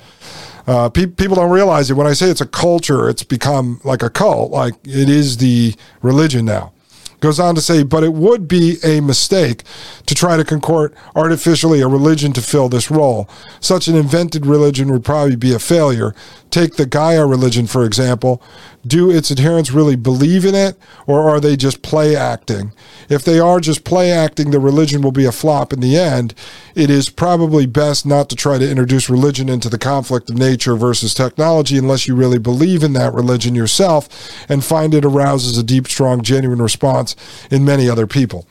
Uh, 0.68 0.88
pe- 0.88 1.06
people 1.06 1.34
don't 1.34 1.50
realize 1.50 1.90
it. 1.90 1.94
When 1.94 2.06
I 2.06 2.12
say 2.12 2.30
it's 2.30 2.40
a 2.40 2.46
culture, 2.46 3.08
it's 3.08 3.24
become 3.24 3.80
like 3.82 4.04
a 4.04 4.10
cult, 4.10 4.52
like 4.52 4.74
it 4.84 5.08
is 5.08 5.38
the 5.38 5.74
religion 6.00 6.44
now. 6.44 6.72
Goes 7.18 7.40
on 7.40 7.56
to 7.56 7.60
say, 7.60 7.82
but 7.82 8.04
it 8.04 8.12
would 8.12 8.46
be 8.46 8.76
a 8.84 9.00
mistake 9.00 9.64
to 10.06 10.14
try 10.14 10.36
to 10.36 10.44
concoct 10.44 10.94
artificially 11.14 11.80
a 11.80 11.88
religion 11.88 12.32
to 12.32 12.42
fill 12.42 12.68
this 12.68 12.90
role. 12.90 13.28
Such 13.60 13.88
an 13.88 13.96
invented 13.96 14.46
religion 14.46 14.90
would 14.92 15.04
probably 15.04 15.36
be 15.36 15.54
a 15.54 15.58
failure. 15.58 16.14
Take 16.50 16.76
the 16.76 16.86
Gaia 16.86 17.26
religion, 17.26 17.66
for 17.66 17.84
example. 17.84 18.42
Do 18.86 19.10
its 19.10 19.30
adherents 19.30 19.70
really 19.70 19.96
believe 19.96 20.44
in 20.44 20.54
it, 20.54 20.76
or 21.06 21.28
are 21.28 21.40
they 21.40 21.56
just 21.56 21.82
play 21.82 22.14
acting? 22.14 22.72
If 23.08 23.24
they 23.24 23.40
are 23.40 23.58
just 23.60 23.84
play 23.84 24.12
acting, 24.12 24.50
the 24.50 24.60
religion 24.60 25.00
will 25.00 25.12
be 25.12 25.24
a 25.24 25.32
flop 25.32 25.72
in 25.72 25.80
the 25.80 25.96
end. 25.96 26.34
It 26.74 26.90
is 26.90 27.08
probably 27.08 27.66
best 27.66 28.04
not 28.04 28.28
to 28.28 28.36
try 28.36 28.58
to 28.58 28.70
introduce 28.70 29.08
religion 29.08 29.48
into 29.48 29.68
the 29.68 29.78
conflict 29.78 30.28
of 30.28 30.36
nature 30.36 30.76
versus 30.76 31.14
technology 31.14 31.78
unless 31.78 32.06
you 32.06 32.14
really 32.14 32.38
believe 32.38 32.82
in 32.82 32.92
that 32.92 33.14
religion 33.14 33.54
yourself 33.54 34.08
and 34.48 34.64
find 34.64 34.94
it 34.94 35.04
arouses 35.04 35.56
a 35.56 35.62
deep, 35.62 35.88
strong, 35.88 36.22
genuine 36.22 36.60
response 36.60 37.16
in 37.50 37.64
many 37.64 37.88
other 37.88 38.06
people. 38.06 38.46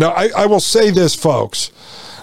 Now, 0.00 0.12
I, 0.12 0.30
I 0.34 0.46
will 0.46 0.60
say 0.60 0.90
this, 0.90 1.14
folks 1.14 1.70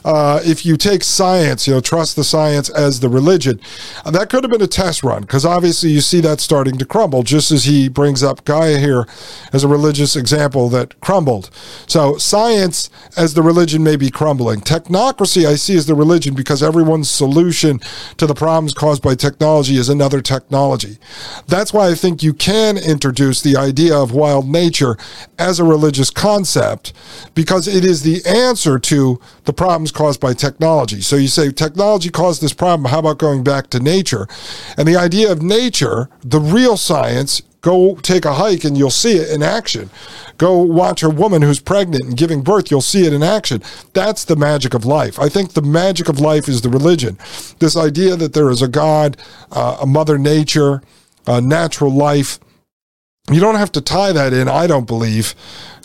uh, 0.08 0.40
if 0.46 0.66
you 0.66 0.78
take 0.78 1.04
science, 1.04 1.68
you 1.68 1.74
know, 1.74 1.82
trust 1.82 2.16
the 2.16 2.24
science 2.24 2.70
as 2.70 3.02
the 3.02 3.10
religion, 3.10 3.60
uh, 4.06 4.12
that 4.12 4.30
could 4.30 4.42
have 4.42 4.50
been 4.50 4.62
a 4.62 4.68
test 4.68 5.04
run 5.04 5.22
because 5.22 5.46
obviously 5.46 5.90
you 5.90 6.00
see 6.00 6.22
that 6.22 6.40
starting 6.40 6.78
to 6.78 6.86
crumble, 6.86 7.24
just 7.24 7.52
as 7.52 7.66
he 7.66 7.90
brings 7.90 8.24
up 8.24 8.46
Gaia 8.46 8.78
here 8.78 9.06
as 9.52 9.66
a 9.66 9.68
religious 9.68 10.16
example 10.16 10.70
that 10.70 10.98
crumbled. 11.02 11.50
So 11.88 12.16
science 12.16 12.90
as 13.18 13.34
the 13.34 13.42
religion 13.42 13.84
may 13.84 13.98
be 13.98 14.10
crumbling. 14.10 14.62
Technocracy 14.62 15.46
I 15.46 15.56
see 15.56 15.76
as 15.76 15.88
the 15.88 15.96
religion 15.96 16.36
because 16.36 16.64
everyone's 16.64 17.10
solution 17.10 17.82
to 18.16 18.26
the 18.26 18.34
problems 18.34 18.74
caused 18.74 19.04
by 19.04 19.14
technology 19.14 19.76
is 19.76 19.90
another 19.90 20.22
technology. 20.22 21.00
That's 21.48 21.74
why 21.74 21.90
I 21.90 21.96
think 21.96 22.24
you 22.24 22.34
can 22.34 22.78
introduce 22.78 23.42
the 23.42 23.58
idea 23.58 23.98
of 23.98 24.14
wild 24.14 24.48
nature 24.48 24.96
as 25.38 25.60
a 25.60 25.66
religious 25.66 26.10
concept 26.10 26.94
because 27.36 27.68
it 27.68 27.84
is 27.84 28.04
the 28.04 28.26
answer 28.26 28.80
to 28.80 29.20
the 29.44 29.52
problems 29.52 29.92
caused 29.98 30.22
by 30.22 30.34
technology. 30.34 31.02
So 31.02 31.16
you 31.16 31.28
say 31.28 31.52
technology 31.52 32.10
caused 32.10 32.42
this 32.42 32.54
problem. 32.54 32.92
How 32.92 33.00
about 33.00 33.18
going 33.18 33.44
back 33.44 33.72
to 33.72 33.80
nature? 33.80 34.28
And 34.78 34.88
the 34.88 34.96
idea 34.96 35.32
of 35.32 35.42
nature, 35.42 36.08
the 36.24 36.40
real 36.40 36.78
science, 36.78 37.42
go 37.62 37.96
take 37.96 38.24
a 38.24 38.36
hike 38.36 38.64
and 38.64 38.78
you'll 38.78 38.92
see 38.92 39.18
it 39.18 39.32
in 39.32 39.42
action. 39.42 39.90
Go 40.38 40.60
watch 40.60 41.02
a 41.02 41.10
woman 41.10 41.42
who's 41.42 41.60
pregnant 41.60 42.04
and 42.04 42.16
giving 42.16 42.44
birth, 42.44 42.70
you'll 42.70 42.82
see 42.82 43.08
it 43.08 43.12
in 43.12 43.24
action. 43.24 43.64
That's 43.94 44.24
the 44.24 44.36
magic 44.36 44.76
of 44.76 44.86
life. 44.86 45.20
I 45.20 45.30
think 45.30 45.54
the 45.54 45.64
magic 45.64 46.08
of 46.08 46.20
life 46.20 46.48
is 46.48 46.62
the 46.62 46.70
religion. 46.70 47.18
This 47.58 47.76
idea 47.76 48.16
that 48.16 48.34
there 48.34 48.52
is 48.52 48.62
a 48.62 48.68
God, 48.68 49.18
uh, 49.52 49.80
a 49.82 49.88
mother 49.88 50.20
nature, 50.20 50.84
a 51.26 51.42
natural 51.42 51.92
life. 51.92 52.40
You 53.32 53.40
don't 53.40 53.56
have 53.56 53.72
to 53.74 53.82
tie 53.82 54.14
that 54.14 54.32
in, 54.32 54.48
I 54.48 54.68
don't 54.68 54.88
believe, 54.88 55.34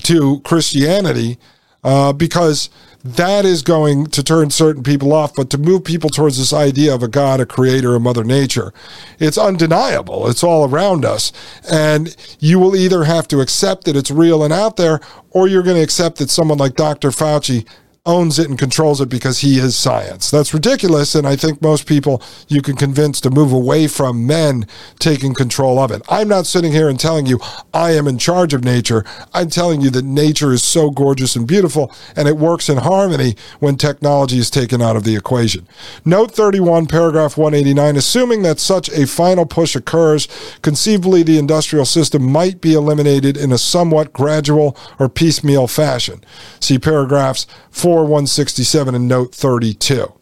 to 0.05 0.41
Christianity 0.41 1.39
uh, 1.83 2.13
because 2.13 2.71
that 3.05 3.45
is 3.45 3.63
going 3.63 4.07
to 4.07 4.23
turn 4.23 4.51
certain 4.51 4.83
people 4.83 5.13
off. 5.13 5.35
But 5.35 5.51
to 5.51 5.59
move 5.59 5.85
people 5.85 6.11
towards 6.11 6.39
this 6.39 6.53
idea 6.53 6.95
of 6.95 7.03
a 7.03 7.09
God, 7.09 7.41
a 7.41 7.47
creator, 7.47 7.95
a 7.95 8.01
mother 8.01 8.25
nature, 8.25 8.73
it's 9.19 9.39
undeniable. 9.39 10.29
It's 10.29 10.45
all 10.45 10.69
around 10.69 11.05
us. 11.05 11.33
And 11.71 12.15
you 12.39 12.59
will 12.59 12.77
either 12.77 13.05
have 13.05 13.27
to 13.29 13.41
accept 13.41 13.85
that 13.85 13.97
it's 13.97 14.11
real 14.11 14.45
and 14.45 14.53
out 14.53 14.77
there, 14.77 15.01
or 15.31 15.49
you're 15.49 15.63
going 15.63 15.77
to 15.77 15.83
accept 15.83 16.19
that 16.19 16.31
someone 16.31 16.59
like 16.59 16.77
Dr. 16.77 17.11
Fauci 17.11 17.67
owns 18.05 18.37
it 18.37 18.49
and 18.49 18.59
controls 18.59 19.01
it 19.01 19.09
because 19.09 19.39
he 19.39 19.59
is 19.59 19.77
science. 19.77 20.29
That's 20.29 20.53
ridiculous. 20.53 21.15
And 21.15 21.25
I 21.25 21.37
think 21.37 21.63
most 21.63 21.87
people 21.87 22.21
you 22.49 22.61
can 22.61 22.75
convince 22.75 23.21
to 23.21 23.31
move 23.31 23.53
away 23.53 23.87
from 23.87 24.27
men 24.27 24.67
taking 24.99 25.35
control 25.35 25.79
of 25.79 25.93
it. 25.93 26.03
I'm 26.09 26.27
not 26.27 26.47
sitting 26.47 26.73
here 26.73 26.89
and 26.89 26.99
telling 26.99 27.27
you 27.27 27.39
I 27.73 27.93
am 27.93 28.09
in 28.09 28.19
charge 28.19 28.55
of 28.55 28.65
nature. 28.65 29.05
I'm 29.33 29.51
telling 29.51 29.83
you 29.83 29.91
that 29.91 30.05
nature 30.05 30.53
is 30.53 30.65
so 30.65 30.91
gorgeous 30.91 31.37
and 31.37 31.47
beautiful 31.47 31.95
and 32.17 32.27
it 32.27 32.39
works 32.39 32.69
in 32.69 32.79
harmony 32.79 33.37
when 33.61 33.77
technology 33.77 34.39
is 34.39 34.51
taken 34.51 34.83
out 34.83 34.97
of 34.97 35.05
the 35.05 35.15
equation. 35.15 35.69
Note 36.05 36.33
31, 36.33 36.87
paragraph 36.87 37.37
189, 37.37 37.97
assuming 37.97 38.43
that 38.43 38.59
such 38.59 38.89
a 38.89 39.07
final 39.07 39.47
push 39.47 39.77
occurs, 39.77 40.27
conceivably 40.63 41.23
the 41.23 41.39
industrial 41.39 41.85
system 41.85 42.25
might 42.25 42.61
be 42.61 42.75
eliminated 42.75 43.37
in 43.37 43.53
a 43.53 43.59
somewhat 43.59 44.13
gradual 44.13 44.77
or 44.99 45.09
piecemeal 45.09 45.69
fashion. 45.69 46.25
See 46.59 46.81
paragraphs 46.81 47.47
4 47.71 47.91
167 48.01 48.95
and 48.95 49.07
note 49.07 49.34
32. 49.34 50.12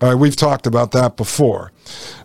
All 0.00 0.10
right, 0.10 0.14
we've 0.14 0.36
talked 0.36 0.66
about 0.66 0.92
that 0.92 1.16
before. 1.16 1.72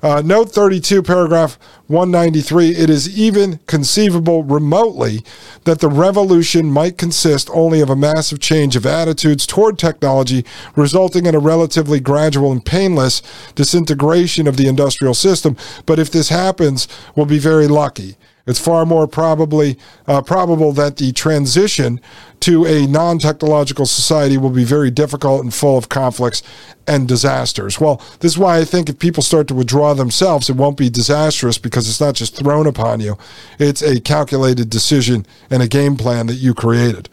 Uh, 0.02 0.22
note 0.26 0.52
32, 0.52 1.04
paragraph 1.04 1.60
193 1.88 2.72
it 2.72 2.90
is 2.90 3.18
even 3.18 3.60
conceivable 3.68 4.44
remotely 4.44 5.24
that 5.66 5.80
the 5.80 5.90
revolution 5.90 6.72
might 6.72 6.98
consist 6.98 7.50
only 7.54 7.80
of 7.82 7.90
a 7.90 7.96
massive 7.96 8.40
change 8.40 8.76
of 8.76 8.86
attitudes 8.86 9.46
toward 9.46 9.78
technology, 9.78 10.46
resulting 10.76 11.26
in 11.26 11.36
a 11.36 11.40
relatively 11.40 12.00
gradual 12.00 12.52
and 12.52 12.66
painless 12.66 13.22
disintegration 13.56 14.48
of 14.48 14.58
the 14.58 14.68
industrial 14.68 15.14
system. 15.14 15.56
But 15.86 16.00
if 16.00 16.12
this 16.12 16.30
happens, 16.30 16.88
we'll 17.16 17.26
be 17.26 17.40
very 17.40 17.68
lucky. 17.68 18.18
It's 18.50 18.60
far 18.60 18.86
more 18.86 19.08
probably 19.08 19.78
uh, 20.08 20.22
probable 20.22 20.72
that 20.74 20.98
the 20.98 21.12
transition 21.12 22.02
to 22.42 22.66
a 22.66 22.88
non-technological 22.88 23.86
society 23.86 24.38
will 24.38 24.50
be 24.50 24.64
very 24.64 24.90
difficult 24.90 25.44
and 25.44 25.54
full 25.54 25.78
of 25.78 25.90
conflicts 25.90 26.42
and 26.88 27.08
disasters. 27.08 27.80
Well, 27.80 28.02
this 28.22 28.32
is 28.32 28.38
why 28.38 28.58
I 28.58 28.66
think 28.66 28.90
if 28.90 28.98
people 28.98 29.22
start 29.22 29.48
to 29.50 29.54
withdraw 29.54 29.94
themselves, 29.94 30.50
it 30.50 30.56
won't 30.56 30.78
be 30.78 30.90
disastrous 30.90 31.58
because 31.58 31.88
it's 31.88 32.02
not 32.02 32.16
just 32.16 32.36
thrown 32.36 32.66
upon 32.66 33.02
you. 33.02 33.18
It's 33.60 33.84
a 33.84 34.00
calculated 34.00 34.70
decision 34.70 35.26
and 35.52 35.62
a 35.62 35.68
game 35.68 35.96
plan 35.96 36.28
that 36.28 36.36
you 36.36 36.54
created. 36.54 37.08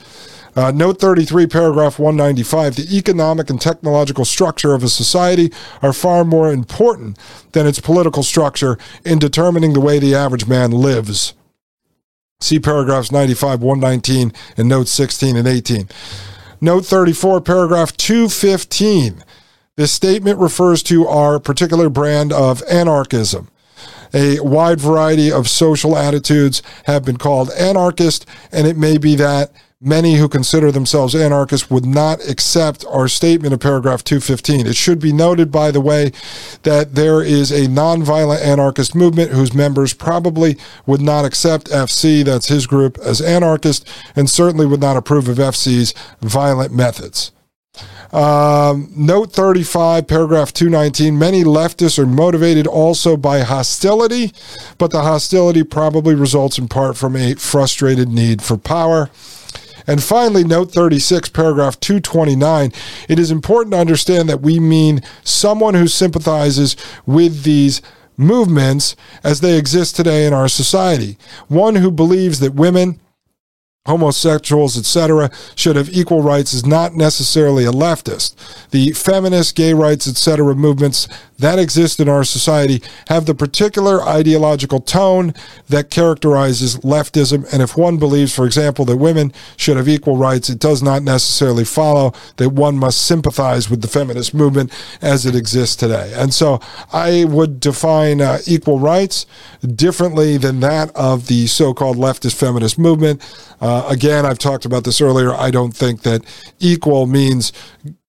Uh, 0.57 0.71
note 0.71 0.99
33, 0.99 1.47
paragraph 1.47 1.99
195 1.99 2.77
the 2.77 2.97
economic 2.97 3.51
and 3.51 3.61
technological 3.61 4.25
structure 4.25 4.73
of 4.73 4.83
a 4.83 4.89
society 4.89 5.53
are 5.83 5.93
far 5.93 6.25
more 6.25 6.51
important 6.51 7.19
than 7.53 7.67
its 7.67 7.79
political 7.79 8.23
structure 8.23 8.79
in 9.05 9.19
determining 9.19 9.75
the 9.75 9.81
way 9.81 9.99
the 9.99 10.15
average 10.15 10.49
man 10.49 10.71
lives. 10.71 11.35
See 12.41 12.59
paragraphs 12.59 13.13
95, 13.13 13.63
119, 13.63 14.33
and 14.57 14.69
notes 14.69 14.91
16 14.93 15.37
and 15.37 15.47
18. 15.47 15.89
Note 16.63 16.87
34, 16.87 17.43
paragraph 17.43 17.95
215. 17.95 19.23
This 19.77 19.93
statement 19.93 20.39
refers 20.39 20.83
to 20.85 21.07
our 21.07 21.39
particular 21.39 21.91
brand 21.91 22.33
of 22.33 22.63
anarchism. 22.63 23.49
A 24.15 24.41
wide 24.41 24.81
variety 24.81 25.31
of 25.31 25.49
social 25.49 25.99
attitudes 25.99 26.63
have 26.85 27.05
been 27.05 27.19
called 27.19 27.51
anarchist, 27.59 28.25
and 28.51 28.67
it 28.67 28.79
may 28.79 28.97
be 28.97 29.17
that 29.17 29.53
many 29.81 30.15
who 30.15 30.27
consider 30.27 30.73
themselves 30.73 31.15
anarchists 31.15 31.71
would 31.71 31.85
not 31.85 32.19
accept 32.27 32.85
our 32.89 33.09
statement 33.09 33.53
of 33.53 33.61
paragraph 33.61 34.03
215. 34.03 34.67
It 34.67 34.75
should 34.77 34.99
be 34.99 35.13
noted, 35.13 35.53
by 35.53 35.71
the 35.71 35.83
way, 35.83 36.13
that 36.63 36.95
there 36.95 37.23
is 37.23 37.51
a 37.51 37.69
nonviolent 37.69 38.43
anarchist 38.43 38.95
movement 38.95 39.33
whose 39.33 39.53
members 39.53 39.93
probably 39.93 40.57
would 40.87 41.03
not 41.03 41.27
accept 41.27 41.67
FC, 41.69 42.25
that's 42.25 42.49
his 42.49 42.67
group, 42.67 42.97
as 42.99 43.21
anarchist, 43.21 43.87
and 44.15 44.31
certainly 44.31 44.65
would 44.65 44.81
not 44.81 44.97
approve 44.97 45.29
of 45.29 45.37
FC's 45.37 45.93
violent 46.23 46.73
methods. 46.73 47.33
Um, 48.13 48.91
note 48.97 49.33
35, 49.33 50.07
paragraph 50.07 50.55
219. 50.55 51.19
Many 51.19 51.45
leftists 51.45 51.99
are 51.99 52.07
motivated 52.07 52.67
also 52.67 53.15
by 53.15 53.41
hostility, 53.41 54.33
but 54.79 54.91
the 54.91 55.03
hostility 55.03 55.65
probably 55.65 56.15
results 56.15 56.57
in 56.57 56.67
part 56.69 56.97
from 56.97 57.15
a 57.15 57.35
frustrated 57.35 58.09
need 58.09 58.41
for 58.41 58.57
power. 58.57 59.11
And 59.87 60.03
finally, 60.03 60.45
note 60.45 60.73
36, 60.73 61.29
paragraph 61.31 61.79
229. 61.81 62.73
It 63.09 63.19
is 63.19 63.31
important 63.31 63.73
to 63.73 63.79
understand 63.79 64.29
that 64.29 64.41
we 64.41 64.59
mean 64.59 65.03
someone 65.23 65.75
who 65.75 65.89
sympathizes 65.89 66.77
with 67.07 67.45
these 67.45 67.83
movements 68.17 68.97
as 69.23 69.41
they 69.41 69.59
exist 69.59 69.95
today 69.95 70.27
in 70.27 70.33
our 70.33 70.49
society. 70.49 71.19
One 71.49 71.77
who 71.77 71.91
believes 71.91 72.41
that 72.41 72.55
women 72.55 73.01
homosexuals, 73.87 74.79
etc., 74.79 75.31
should 75.55 75.77
have 75.77 75.89
equal 75.91 76.23
rights 76.23 76.53
is 76.53 76.67
not 76.67 76.95
necessarily 76.95 77.65
a 77.65 77.73
leftist. 77.73 78.35
The 78.71 78.93
feminist, 78.93 79.57
gay 79.57 79.75
rights, 79.75 80.09
etc. 80.09 80.55
movements 80.55 81.09
that 81.39 81.59
exist 81.59 82.01
in 82.01 82.09
our 82.09 82.25
society 82.25 82.83
have 83.09 83.27
the 83.27 83.35
particular 83.35 84.03
ideological 84.03 84.81
tone 84.81 85.35
that 85.69 85.91
characterizes 85.91 86.79
leftism. 86.79 87.47
And 87.53 87.63
if 87.63 87.77
one 87.77 87.99
believes, 87.99 88.35
for 88.35 88.47
example, 88.47 88.85
that 88.87 88.97
women 88.97 89.33
should 89.57 89.77
have 89.77 89.89
equal 89.89 90.17
rights, 90.17 90.49
it 90.49 90.59
does 90.59 90.83
not 90.83 91.03
necessarily 91.03 91.65
follow 91.65 92.15
that 92.37 92.51
one 92.51 92.79
must 92.79 93.05
sympathize 93.05 93.69
with 93.69 93.83
the 93.83 93.89
feminist 93.89 94.35
movement 94.35 94.73
as 95.03 95.27
it 95.27 95.35
exists 95.35 95.77
today. 95.77 96.13
And 96.17 96.33
so 96.33 96.61
I 96.93 97.25
would 97.25 97.61
define 97.61 98.21
uh, 98.21 98.39
equal 98.47 98.79
rights 98.79 99.27
differently 99.75 100.37
than 100.39 100.61
that 100.61 100.95
of 100.95 101.27
the 101.27 101.47
so 101.47 101.75
called 101.75 101.97
leftist 101.97 102.37
feminist 102.37 102.79
movement. 102.79 103.23
Uh, 103.61 103.87
again, 103.89 104.27
I've 104.27 104.39
talked 104.39 104.65
about 104.65 104.85
this 104.85 105.01
earlier. 105.01 105.33
I 105.35 105.51
don't 105.51 105.75
think 105.75 106.03
that 106.03 106.23
equal 106.59 107.07
means 107.07 107.53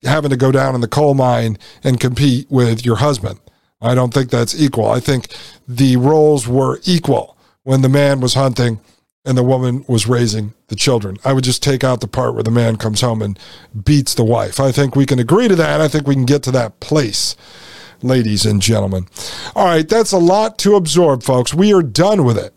having 0.04 0.30
to 0.30 0.38
go 0.38 0.52
down 0.52 0.76
in 0.76 0.82
the 0.82 0.88
coal 0.88 1.14
mine 1.14 1.58
and 1.84 2.00
compete 2.00 2.48
with 2.50 2.86
your 2.86 2.98
husband. 2.98 3.40
I 3.82 3.96
don't 3.96 4.14
think 4.14 4.30
that's 4.30 4.60
equal. 4.60 4.90
I 4.90 5.00
think 5.00 5.36
the 5.68 5.98
roles 5.98 6.48
were 6.48 6.80
equal 6.86 7.38
when 7.64 7.82
the 7.82 7.90
man 7.90 8.20
was 8.20 8.34
hunting 8.34 8.80
and 9.28 9.38
the 9.38 9.44
woman 9.44 9.84
was 9.88 10.08
raising 10.08 10.54
the 10.68 10.76
children. 10.76 11.18
I 11.24 11.34
would 11.34 11.44
just 11.44 11.62
take 11.62 11.84
out 11.84 12.00
the 12.00 12.08
part 12.08 12.34
where 12.34 12.44
the 12.44 12.52
man 12.52 12.78
comes 12.78 13.02
home 13.02 13.22
and 13.22 13.38
beats 13.84 14.16
the 14.16 14.24
wife. 14.24 14.60
I 14.60 14.72
think 14.72 14.96
we 14.96 15.06
can 15.06 15.20
agree 15.20 15.48
to 15.50 15.56
that. 15.56 15.82
I 15.82 15.90
think 15.90 16.08
we 16.08 16.16
can 16.16 16.26
get 16.26 16.44
to 16.44 16.52
that 16.52 16.80
place, 16.80 17.36
ladies 18.02 18.46
and 18.46 18.62
gentlemen. 18.62 19.08
All 19.54 19.66
right, 19.66 19.88
that's 19.88 20.14
a 20.14 20.18
lot 20.18 20.58
to 20.60 20.76
absorb, 20.76 21.24
folks. 21.24 21.54
We 21.54 21.74
are 21.74 21.84
done 21.84 22.24
with 22.24 22.38
it. 22.38 22.54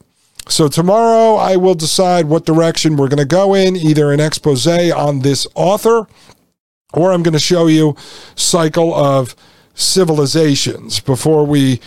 So 0.48 0.68
tomorrow 0.68 1.36
I 1.36 1.56
will 1.56 1.74
decide 1.74 2.26
what 2.26 2.44
direction 2.44 2.96
we're 2.96 3.08
going 3.08 3.18
to 3.18 3.24
go 3.24 3.54
in, 3.54 3.76
either 3.76 4.12
an 4.12 4.20
expose 4.20 4.66
on 4.66 5.20
this 5.20 5.46
author 5.54 6.06
or 6.92 7.12
I'm 7.12 7.22
going 7.22 7.34
to 7.34 7.38
show 7.38 7.66
you 7.66 7.96
cycle 8.34 8.94
of 8.94 9.34
civilizations 9.74 11.00
before 11.00 11.44
we 11.44 11.80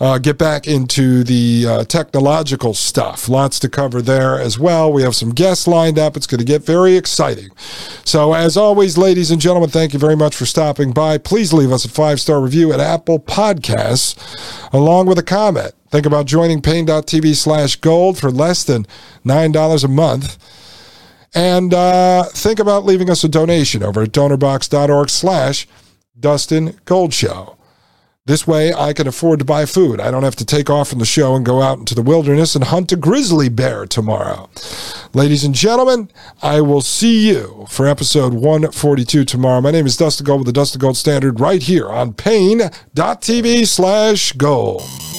uh, 0.00 0.18
get 0.18 0.38
back 0.38 0.68
into 0.68 1.24
the 1.24 1.66
uh, 1.66 1.84
technological 1.84 2.72
stuff. 2.72 3.28
Lots 3.28 3.58
to 3.60 3.68
cover 3.68 4.00
there 4.00 4.38
as 4.40 4.58
well. 4.58 4.92
We 4.92 5.02
have 5.02 5.16
some 5.16 5.30
guests 5.30 5.66
lined 5.66 5.98
up. 5.98 6.16
It's 6.16 6.26
going 6.26 6.38
to 6.38 6.44
get 6.44 6.64
very 6.64 6.96
exciting. 6.96 7.50
So, 8.04 8.32
as 8.32 8.56
always, 8.56 8.96
ladies 8.96 9.32
and 9.32 9.40
gentlemen, 9.40 9.70
thank 9.70 9.92
you 9.92 9.98
very 9.98 10.16
much 10.16 10.36
for 10.36 10.46
stopping 10.46 10.92
by. 10.92 11.18
Please 11.18 11.52
leave 11.52 11.72
us 11.72 11.84
a 11.84 11.88
five 11.88 12.20
star 12.20 12.40
review 12.40 12.72
at 12.72 12.80
Apple 12.80 13.18
Podcasts 13.18 14.16
along 14.72 15.06
with 15.06 15.18
a 15.18 15.24
comment. 15.24 15.72
Think 15.90 16.06
about 16.06 16.26
joining 16.26 16.60
paine.tv 16.60 17.34
slash 17.34 17.76
gold 17.76 18.18
for 18.18 18.30
less 18.30 18.64
than 18.64 18.86
$9 19.24 19.84
a 19.84 19.88
month. 19.88 20.38
And 21.34 21.74
uh, 21.74 22.24
think 22.24 22.58
about 22.58 22.84
leaving 22.84 23.10
us 23.10 23.24
a 23.24 23.28
donation 23.28 23.82
over 23.82 24.02
at 24.02 24.12
donorbox.org 24.12 25.10
slash 25.10 25.66
Dustin 26.18 26.78
Gold 26.84 27.12
Show. 27.12 27.58
This 28.28 28.46
way, 28.46 28.74
I 28.74 28.92
can 28.92 29.08
afford 29.08 29.38
to 29.38 29.44
buy 29.46 29.64
food. 29.64 30.02
I 30.02 30.10
don't 30.10 30.22
have 30.22 30.36
to 30.36 30.44
take 30.44 30.68
off 30.68 30.90
from 30.90 30.98
the 30.98 31.06
show 31.06 31.34
and 31.34 31.46
go 31.46 31.62
out 31.62 31.78
into 31.78 31.94
the 31.94 32.02
wilderness 32.02 32.54
and 32.54 32.62
hunt 32.62 32.92
a 32.92 32.96
grizzly 32.96 33.48
bear 33.48 33.86
tomorrow. 33.86 34.50
Ladies 35.14 35.44
and 35.44 35.54
gentlemen, 35.54 36.10
I 36.42 36.60
will 36.60 36.82
see 36.82 37.26
you 37.26 37.64
for 37.70 37.86
episode 37.86 38.34
142 38.34 39.24
tomorrow. 39.24 39.62
My 39.62 39.70
name 39.70 39.86
is 39.86 39.96
Dustin 39.96 40.26
Gold 40.26 40.40
with 40.40 40.46
the 40.46 40.52
Dustin 40.52 40.78
Gold 40.78 40.98
Standard 40.98 41.40
right 41.40 41.62
here 41.62 41.88
on 41.88 42.12
Paine.tv 42.12 43.66
slash 43.66 44.32
gold. 44.32 44.82